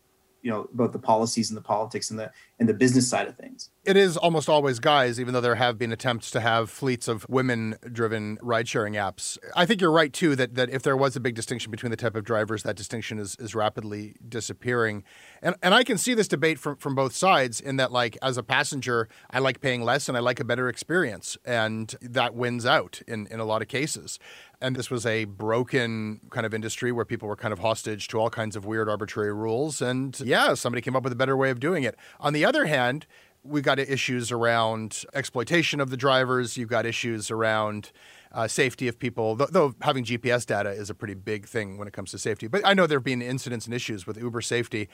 you 0.48 0.54
know 0.54 0.70
both 0.72 0.94
the 0.94 1.00
policies 1.00 1.50
and 1.50 1.58
the 1.58 1.62
politics 1.62 2.10
and 2.10 2.18
the 2.18 2.32
and 2.58 2.70
the 2.70 2.74
business 2.74 3.06
side 3.06 3.28
of 3.28 3.36
things 3.36 3.70
it 3.88 3.96
is 3.96 4.18
almost 4.18 4.50
always 4.50 4.80
guys, 4.80 5.18
even 5.18 5.34
though 5.34 5.40
there 5.40 5.56
have 5.56 5.78
been 5.78 5.94
attempts 5.94 6.30
to 6.32 6.42
have 6.42 6.70
fleets 6.70 7.08
of 7.08 7.26
women 7.30 7.76
driven 7.90 8.38
ride 8.42 8.68
sharing 8.68 8.96
apps. 8.96 9.38
I 9.56 9.66
think 9.66 9.80
you're 9.80 9.94
right, 9.94 10.12
too, 10.12 10.36
that, 10.36 10.56
that 10.56 10.70
if 10.70 10.84
there 10.84 10.98
was 10.98 11.16
a 11.16 11.22
big 11.22 11.36
distinction 11.36 11.72
between 11.72 11.92
the 11.92 11.96
type 11.96 12.18
of 12.18 12.26
drivers, 12.26 12.64
that 12.64 12.76
distinction 12.76 13.18
is, 13.18 13.38
is 13.40 13.56
rapidly 13.56 14.16
disappearing. 14.28 15.06
And, 15.42 15.56
and 15.64 15.74
I 15.74 15.86
can 15.86 15.98
see 15.98 16.14
this 16.14 16.28
debate 16.28 16.60
from, 16.60 16.76
from 16.76 16.96
both 16.96 17.16
sides 17.16 17.62
in 17.62 17.78
that, 17.78 17.94
like, 17.94 18.18
as 18.22 18.36
a 18.36 18.44
passenger, 18.44 19.08
I 19.32 19.40
like 19.40 19.62
paying 19.62 19.84
less 19.84 20.10
and 20.10 20.18
I 20.18 20.20
like 20.20 20.42
a 20.42 20.46
better 20.46 20.68
experience. 20.68 21.38
And 21.46 21.96
that 22.02 22.36
wins 22.36 22.66
out 22.66 23.02
in, 23.08 23.26
in 23.28 23.40
a 23.40 23.46
lot 23.46 23.62
of 23.62 23.70
cases. 23.70 24.20
And 24.60 24.76
this 24.76 24.89
was 24.89 25.06
a 25.06 25.26
broken 25.26 26.20
kind 26.32 26.46
of 26.46 26.54
industry 26.54 26.91
where 26.91 27.06
people 27.06 27.28
were 27.28 27.36
kind 27.36 27.54
of 27.54 27.60
hostage 27.60 28.08
to 28.08 28.20
all 28.20 28.30
kinds 28.30 28.56
of 28.56 28.65
weird 28.65 28.89
arbitrary 28.89 29.34
rules. 29.34 29.82
And 29.82 30.20
yeah, 30.20 30.56
somebody 30.56 30.82
came 30.82 30.96
up 30.96 31.04
with 31.04 31.13
a 31.13 31.15
better 31.15 31.38
way 31.38 31.52
of 31.52 31.60
doing 31.60 31.84
it. 31.84 31.96
On 32.20 32.34
the 32.34 32.43
other 32.43 32.65
hand, 32.65 33.06
we've 33.43 33.63
got 33.63 33.80
issues 33.80 34.32
around 34.32 35.04
exploitation 35.13 35.80
of 35.80 35.89
the 35.89 35.98
drivers. 35.98 36.58
You've 36.58 36.70
got 36.70 36.86
issues 36.86 37.30
around 37.30 37.91
uh, 38.32 38.48
safety 38.48 38.88
of 38.88 39.00
people, 39.00 39.36
though, 39.36 39.48
though, 39.50 39.76
having 39.82 40.04
GPS 40.04 40.46
data 40.46 40.70
is 40.70 40.89
a 40.89 40.96
pretty 40.96 41.13
big 41.13 41.48
thing 41.48 41.78
when 41.78 41.88
it 41.88 41.93
comes 41.93 42.12
to 42.12 42.17
safety. 42.17 42.48
But 42.48 42.62
I 42.65 42.74
know 42.74 42.88
there 42.88 42.98
have 42.98 43.06
been 43.06 43.22
incidents 43.22 43.65
and 43.65 43.74
issues 43.74 44.06
with 44.06 44.17
Uber 44.17 44.41
safety. 44.41 44.89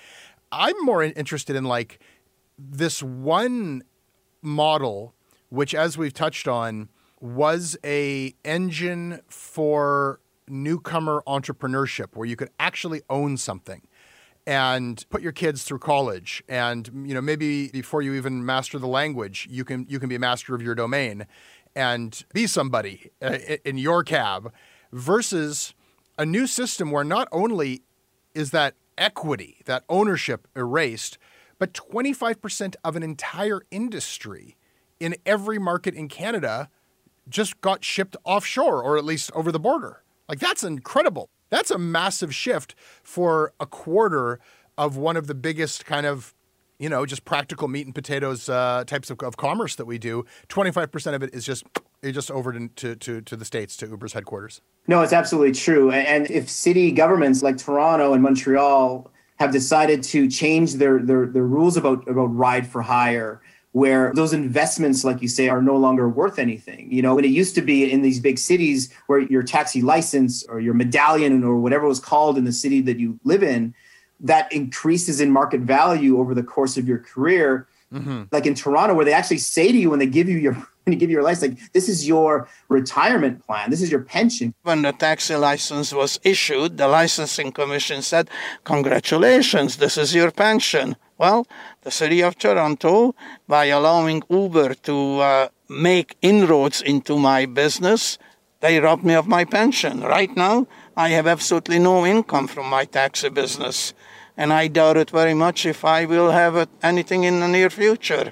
I'm 0.51 0.75
more 0.83 1.03
interested 1.03 1.55
in 1.55 1.63
like 1.63 1.99
this 2.57 3.01
one 3.01 3.83
model, 4.41 5.15
which, 5.49 5.73
as 5.73 5.97
we've 5.97 6.13
touched 6.13 6.47
on, 6.47 6.89
was 7.23 7.77
a 7.85 8.35
engine 8.43 9.21
for 9.29 10.19
newcomer 10.49 11.23
entrepreneurship 11.25 12.07
where 12.15 12.27
you 12.27 12.35
could 12.35 12.49
actually 12.59 13.01
own 13.09 13.37
something 13.37 13.81
and 14.45 15.05
put 15.09 15.21
your 15.21 15.31
kids 15.31 15.63
through 15.63 15.79
college. 15.79 16.43
And 16.49 17.05
you 17.05 17.13
know 17.13 17.21
maybe 17.21 17.69
before 17.69 18.01
you 18.01 18.13
even 18.15 18.45
master 18.45 18.77
the 18.77 18.87
language 18.87 19.47
you 19.49 19.63
can 19.63 19.85
you 19.87 19.99
can 19.99 20.09
be 20.09 20.15
a 20.15 20.19
master 20.19 20.53
of 20.53 20.61
your 20.61 20.75
domain 20.75 21.25
and 21.73 22.25
be 22.33 22.45
somebody 22.45 23.09
uh, 23.21 23.37
in 23.63 23.77
your 23.77 24.03
cab 24.03 24.51
versus 24.91 25.73
a 26.17 26.25
new 26.25 26.45
system 26.45 26.91
where 26.91 27.05
not 27.05 27.29
only 27.31 27.83
is 28.35 28.51
that 28.51 28.75
equity 28.97 29.61
that 29.63 29.85
ownership 29.87 30.45
erased 30.57 31.17
but 31.57 31.71
25% 31.73 32.75
of 32.83 32.97
an 32.97 33.03
entire 33.03 33.61
industry 33.71 34.57
in 34.99 35.15
every 35.25 35.57
market 35.57 35.95
in 35.95 36.09
Canada 36.09 36.69
just 37.29 37.59
got 37.61 37.83
shipped 37.83 38.15
offshore 38.23 38.81
or 38.81 38.97
at 38.97 39.05
least 39.05 39.31
over 39.33 39.51
the 39.51 39.59
border 39.59 40.03
like 40.27 40.39
that's 40.39 40.63
incredible 40.63 41.29
that's 41.49 41.71
a 41.71 41.77
massive 41.77 42.33
shift 42.33 42.75
for 43.03 43.53
a 43.59 43.65
quarter 43.65 44.39
of 44.77 44.97
one 44.97 45.15
of 45.15 45.27
the 45.27 45.35
biggest 45.35 45.85
kind 45.85 46.05
of 46.05 46.33
you 46.79 46.89
know, 46.89 47.05
just 47.05 47.23
practical 47.23 47.69
meat 47.69 47.85
and 47.85 47.95
potatoes 47.95 48.49
uh, 48.49 48.83
types 48.85 49.09
of, 49.09 49.17
of, 49.21 49.37
commerce 49.37 49.75
that 49.75 49.85
we 49.85 49.97
do. 49.97 50.25
Twenty 50.49 50.69
five 50.69 50.91
percent 50.91 51.15
of 51.15 51.23
it 51.23 51.33
is 51.33 51.45
just 51.45 51.63
it 52.01 52.11
just 52.11 52.29
over 52.29 52.51
to, 52.51 52.95
to 52.95 53.21
to 53.21 53.35
the 53.37 53.45
states 53.45 53.77
to 53.77 53.87
Uber's 53.87 54.11
headquarters. 54.11 54.59
No, 54.87 55.01
it's 55.01 55.13
absolutely 55.13 55.53
true. 55.53 55.91
And 55.91 56.29
if 56.29 56.49
city 56.49 56.91
governments 56.91 57.41
like 57.41 57.57
Toronto 57.57 58.13
and 58.13 58.21
Montreal 58.21 59.09
have 59.39 59.51
decided 59.51 60.03
to 60.03 60.29
change 60.29 60.73
their 60.73 60.99
their, 60.99 61.27
their 61.27 61.45
rules 61.45 61.77
about 61.77 62.07
about 62.07 62.35
ride 62.35 62.67
for 62.67 62.81
hire 62.81 63.41
where 63.73 64.13
those 64.13 64.33
investments, 64.33 65.03
like 65.03 65.21
you 65.21 65.27
say, 65.27 65.49
are 65.49 65.61
no 65.61 65.75
longer 65.75 66.07
worth 66.07 66.37
anything. 66.37 66.91
You 66.91 67.01
know, 67.01 67.15
when 67.15 67.25
it 67.25 67.31
used 67.31 67.55
to 67.55 67.61
be 67.61 67.91
in 67.91 68.03
these 68.03 68.19
big 68.19 68.37
cities 68.37 68.93
where 69.07 69.19
your 69.19 69.41
taxi 69.41 69.81
license 69.81 70.43
or 70.43 70.59
your 70.59 70.75
medallion 70.75 71.43
or 71.43 71.59
whatever 71.59 71.85
it 71.85 71.89
was 71.89 71.99
called 71.99 72.37
in 72.37 72.45
the 72.45 72.51
city 72.51 72.81
that 72.81 72.99
you 72.99 73.19
live 73.23 73.41
in, 73.41 73.73
that 74.19 74.51
increases 74.53 75.19
in 75.19 75.31
market 75.31 75.61
value 75.61 76.19
over 76.19 76.35
the 76.35 76.43
course 76.43 76.77
of 76.77 76.87
your 76.87 76.99
career. 76.99 77.67
Mm-hmm. 77.91 78.23
Like 78.31 78.45
in 78.45 78.53
Toronto, 78.53 78.93
where 78.93 79.05
they 79.05 79.13
actually 79.13 79.39
say 79.39 79.71
to 79.71 79.77
you 79.77 79.89
when 79.89 79.99
they 79.99 80.05
give 80.05 80.29
you 80.29 80.37
your 80.37 80.67
you 80.91 80.95
give 80.95 81.09
you 81.09 81.15
your 81.15 81.23
license, 81.23 81.51
like 81.51 81.71
this 81.71 81.87
is 81.87 82.07
your 82.07 82.47
retirement 82.67 83.45
plan, 83.45 83.69
this 83.69 83.81
is 83.81 83.89
your 83.89 84.01
pension. 84.01 84.53
When 84.63 84.81
the 84.81 84.91
taxi 84.91 85.35
license 85.35 85.93
was 85.93 86.19
issued, 86.23 86.77
the 86.77 86.87
licensing 86.87 87.51
commission 87.53 88.01
said, 88.01 88.29
"Congratulations, 88.65 89.77
this 89.77 89.97
is 89.97 90.13
your 90.13 90.31
pension." 90.31 90.97
Well, 91.17 91.47
the 91.83 91.91
city 91.91 92.21
of 92.21 92.37
Toronto, 92.37 93.15
by 93.47 93.65
allowing 93.65 94.23
Uber 94.29 94.73
to 94.89 95.19
uh, 95.19 95.47
make 95.69 96.17
inroads 96.21 96.81
into 96.81 97.17
my 97.17 97.45
business, 97.45 98.17
they 98.59 98.79
robbed 98.79 99.05
me 99.05 99.13
of 99.13 99.27
my 99.27 99.45
pension. 99.45 100.01
Right 100.01 100.35
now, 100.35 100.67
I 100.97 101.09
have 101.09 101.27
absolutely 101.27 101.79
no 101.79 102.05
income 102.05 102.47
from 102.47 102.67
my 102.69 102.85
taxi 102.85 103.29
business, 103.29 103.93
and 104.35 104.51
I 104.51 104.67
doubt 104.67 104.97
it 104.97 105.11
very 105.11 105.33
much 105.33 105.65
if 105.65 105.85
I 105.85 106.05
will 106.05 106.31
have 106.31 106.67
anything 106.81 107.23
in 107.23 107.39
the 107.39 107.47
near 107.47 107.69
future. 107.69 108.31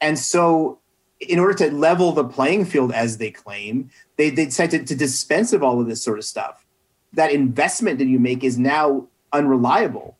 And 0.00 0.18
so, 0.18 0.78
in 1.20 1.38
order 1.38 1.54
to 1.54 1.70
level 1.72 2.12
the 2.12 2.24
playing 2.24 2.64
field, 2.64 2.92
as 2.92 3.18
they 3.18 3.30
claim, 3.30 3.90
they, 4.16 4.30
they 4.30 4.46
decided 4.46 4.86
to, 4.86 4.94
to 4.94 4.98
dispense 4.98 5.52
of 5.52 5.62
all 5.62 5.80
of 5.80 5.88
this 5.88 6.02
sort 6.02 6.18
of 6.18 6.24
stuff. 6.24 6.64
That 7.12 7.32
investment 7.32 7.98
that 7.98 8.06
you 8.06 8.18
make 8.18 8.44
is 8.44 8.58
now 8.58 9.06
unreliable 9.32 10.18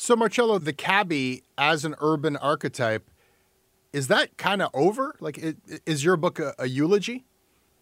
so, 0.00 0.14
Marcello, 0.14 0.60
the 0.60 0.72
cabbie 0.72 1.42
as 1.58 1.84
an 1.84 1.96
urban 2.00 2.36
archetype, 2.36 3.10
is 3.92 4.06
that 4.06 4.36
kind 4.36 4.62
of 4.62 4.70
over? 4.72 5.16
Like, 5.18 5.38
it, 5.38 5.56
is 5.86 6.04
your 6.04 6.16
book 6.16 6.38
a, 6.38 6.54
a 6.56 6.68
eulogy? 6.68 7.24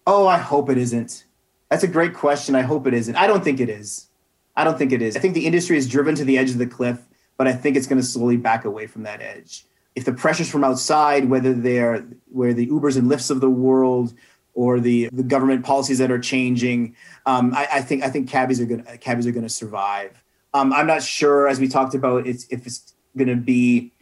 Oh, 0.06 0.26
I 0.26 0.38
hope 0.38 0.70
it 0.70 0.78
isn't. 0.78 1.26
That's 1.68 1.84
a 1.84 1.86
great 1.86 2.14
question. 2.14 2.54
I 2.54 2.62
hope 2.62 2.86
it 2.86 2.94
isn't. 2.94 3.16
I 3.16 3.26
don't 3.26 3.44
think 3.44 3.60
it 3.60 3.68
is. 3.68 4.08
I 4.56 4.64
don't 4.64 4.78
think 4.78 4.92
it 4.92 5.02
is. 5.02 5.14
I 5.14 5.20
think 5.20 5.34
the 5.34 5.44
industry 5.44 5.76
is 5.76 5.86
driven 5.86 6.14
to 6.14 6.24
the 6.24 6.38
edge 6.38 6.48
of 6.48 6.56
the 6.56 6.66
cliff, 6.66 7.06
but 7.36 7.46
I 7.46 7.52
think 7.52 7.76
it's 7.76 7.86
going 7.86 8.00
to 8.00 8.06
slowly 8.06 8.38
back 8.38 8.64
away 8.64 8.86
from 8.86 9.02
that 9.02 9.20
edge. 9.20 9.66
If 9.96 10.04
the 10.04 10.12
pressures 10.12 10.48
from 10.48 10.62
outside, 10.62 11.28
whether 11.28 11.52
they're 11.52 12.06
where 12.30 12.54
the 12.54 12.68
Ubers 12.68 12.96
and 12.96 13.10
Lyfts 13.10 13.30
of 13.30 13.40
the 13.40 13.50
world 13.50 14.14
or 14.54 14.78
the, 14.78 15.08
the 15.12 15.22
government 15.22 15.64
policies 15.64 15.98
that 15.98 16.10
are 16.10 16.18
changing, 16.18 16.94
um, 17.26 17.52
I, 17.54 17.66
I, 17.72 17.80
think 17.80 18.04
I 18.04 18.10
think 18.10 18.28
cabbies 18.28 18.60
are 18.60 18.66
going 18.66 18.84
cabbies 19.00 19.26
are 19.26 19.32
going 19.32 19.42
to 19.42 19.48
survive. 19.48 20.22
Um, 20.54 20.72
I'm 20.72 20.86
not 20.86 21.02
sure, 21.02 21.48
as 21.48 21.58
we 21.58 21.68
talked 21.68 21.94
about, 21.94 22.26
it's, 22.26 22.46
if 22.50 22.66
it's 22.66 22.94
going 23.16 23.28
to 23.28 23.36
be 23.36 23.92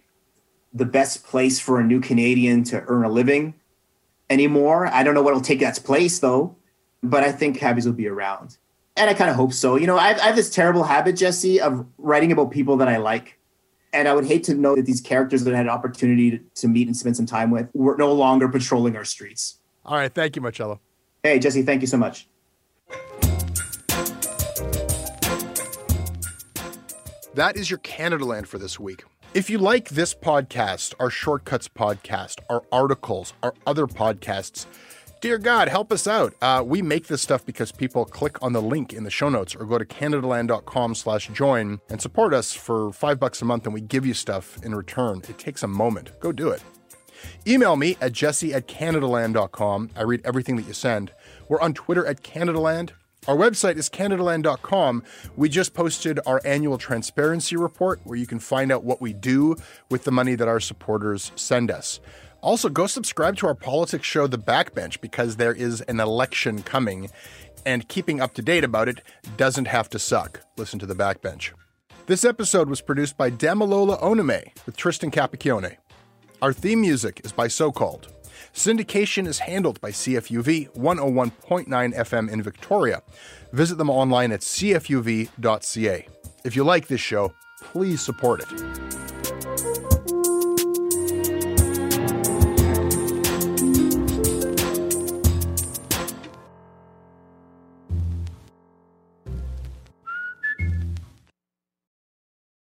the 0.74 0.84
best 0.84 1.24
place 1.24 1.60
for 1.60 1.80
a 1.80 1.84
new 1.84 2.00
Canadian 2.00 2.64
to 2.64 2.82
earn 2.88 3.04
a 3.04 3.08
living 3.08 3.54
anymore. 4.28 4.88
I 4.88 5.02
don't 5.02 5.14
know 5.14 5.22
what 5.22 5.32
will 5.32 5.40
take 5.40 5.62
its 5.62 5.78
place, 5.78 6.18
though, 6.18 6.56
but 7.02 7.22
I 7.22 7.30
think 7.30 7.58
cabbies 7.58 7.86
will 7.86 7.92
be 7.92 8.08
around. 8.08 8.58
And 8.96 9.08
I 9.08 9.14
kind 9.14 9.30
of 9.30 9.36
hope 9.36 9.52
so. 9.52 9.76
You 9.76 9.86
know, 9.86 9.96
I, 9.96 10.10
I 10.10 10.26
have 10.26 10.36
this 10.36 10.50
terrible 10.50 10.82
habit, 10.84 11.16
Jesse, 11.16 11.60
of 11.60 11.86
writing 11.98 12.32
about 12.32 12.50
people 12.50 12.76
that 12.78 12.88
I 12.88 12.96
like. 12.98 13.38
And 13.94 14.08
I 14.08 14.12
would 14.12 14.26
hate 14.26 14.42
to 14.44 14.54
know 14.54 14.74
that 14.74 14.86
these 14.86 15.00
characters 15.00 15.44
that 15.44 15.54
I 15.54 15.56
had 15.56 15.66
an 15.66 15.70
opportunity 15.70 16.32
to, 16.32 16.38
to 16.56 16.68
meet 16.68 16.88
and 16.88 16.96
spend 16.96 17.16
some 17.16 17.26
time 17.26 17.52
with 17.52 17.70
were 17.74 17.96
no 17.96 18.12
longer 18.12 18.48
patrolling 18.48 18.96
our 18.96 19.04
streets. 19.04 19.60
All 19.84 19.96
right. 19.96 20.12
Thank 20.12 20.34
you, 20.34 20.42
Marcello. 20.42 20.80
Hey, 21.22 21.38
Jesse, 21.38 21.62
thank 21.62 21.80
you 21.80 21.86
so 21.86 21.96
much. 21.96 22.26
That 27.34 27.56
is 27.56 27.70
your 27.70 27.78
Canadaland 27.78 28.48
for 28.48 28.58
this 28.58 28.80
week. 28.80 29.04
If 29.32 29.48
you 29.48 29.58
like 29.58 29.90
this 29.90 30.12
podcast, 30.12 30.94
our 30.98 31.10
Shortcuts 31.10 31.68
podcast, 31.68 32.40
our 32.50 32.62
articles, 32.72 33.32
our 33.44 33.54
other 33.64 33.86
podcasts, 33.86 34.66
dear 35.24 35.38
God, 35.38 35.68
help 35.68 35.90
us 35.90 36.06
out. 36.06 36.34
Uh, 36.42 36.62
we 36.62 36.82
make 36.82 37.06
this 37.06 37.22
stuff 37.22 37.46
because 37.46 37.72
people 37.72 38.04
click 38.04 38.36
on 38.42 38.52
the 38.52 38.60
link 38.60 38.92
in 38.92 39.04
the 39.04 39.10
show 39.10 39.30
notes 39.30 39.56
or 39.56 39.64
go 39.64 39.78
to 39.78 39.84
canadaland.com 39.86 40.94
slash 40.94 41.28
join 41.28 41.80
and 41.88 42.02
support 42.02 42.34
us 42.34 42.52
for 42.52 42.92
five 42.92 43.18
bucks 43.18 43.40
a 43.40 43.44
month 43.46 43.64
and 43.64 43.72
we 43.72 43.80
give 43.80 44.04
you 44.04 44.12
stuff 44.12 44.62
in 44.62 44.74
return. 44.74 45.22
It 45.26 45.38
takes 45.38 45.62
a 45.62 45.66
moment. 45.66 46.10
Go 46.20 46.30
do 46.30 46.50
it. 46.50 46.62
Email 47.46 47.74
me 47.76 47.96
at 48.02 48.12
jesse 48.12 48.52
at 48.52 48.68
canadaland.com. 48.68 49.92
I 49.96 50.02
read 50.02 50.20
everything 50.26 50.56
that 50.56 50.66
you 50.66 50.74
send. 50.74 51.10
We're 51.48 51.62
on 51.62 51.72
Twitter 51.72 52.04
at 52.04 52.22
Canadaland. 52.22 52.90
Our 53.26 53.36
website 53.36 53.78
is 53.78 53.88
CanadaLand.com. 53.88 55.04
We 55.34 55.48
just 55.48 55.72
posted 55.72 56.20
our 56.26 56.42
annual 56.44 56.76
transparency 56.76 57.56
report 57.56 58.00
where 58.04 58.18
you 58.18 58.26
can 58.26 58.40
find 58.40 58.70
out 58.70 58.84
what 58.84 59.00
we 59.00 59.14
do 59.14 59.56
with 59.90 60.04
the 60.04 60.12
money 60.12 60.34
that 60.34 60.48
our 60.48 60.60
supporters 60.60 61.32
send 61.34 61.70
us. 61.70 62.00
Also, 62.44 62.68
go 62.68 62.86
subscribe 62.86 63.36
to 63.38 63.46
our 63.46 63.54
politics 63.54 64.06
show, 64.06 64.26
The 64.26 64.36
Backbench, 64.36 65.00
because 65.00 65.36
there 65.36 65.54
is 65.54 65.80
an 65.80 65.98
election 65.98 66.62
coming, 66.62 67.10
and 67.64 67.88
keeping 67.88 68.20
up 68.20 68.34
to 68.34 68.42
date 68.42 68.64
about 68.64 68.86
it 68.86 69.00
doesn't 69.38 69.64
have 69.64 69.88
to 69.88 69.98
suck. 69.98 70.42
Listen 70.58 70.78
to 70.80 70.84
The 70.84 70.94
Backbench. 70.94 71.52
This 72.04 72.22
episode 72.22 72.68
was 72.68 72.82
produced 72.82 73.16
by 73.16 73.30
Damalola 73.30 73.98
Onome 74.02 74.54
with 74.66 74.76
Tristan 74.76 75.10
Capacchione. 75.10 75.78
Our 76.42 76.52
theme 76.52 76.82
music 76.82 77.22
is 77.24 77.32
by 77.32 77.48
So 77.48 77.72
Called. 77.72 78.08
Syndication 78.52 79.26
is 79.26 79.38
handled 79.38 79.80
by 79.80 79.90
CFUV 79.90 80.70
101.9 80.76 81.66
FM 81.96 82.30
in 82.30 82.42
Victoria. 82.42 83.02
Visit 83.52 83.78
them 83.78 83.88
online 83.88 84.32
at 84.32 84.40
cfuv.ca. 84.40 86.08
If 86.44 86.56
you 86.56 86.64
like 86.64 86.88
this 86.88 87.00
show, 87.00 87.32
please 87.62 88.02
support 88.02 88.42
it. 88.42 89.03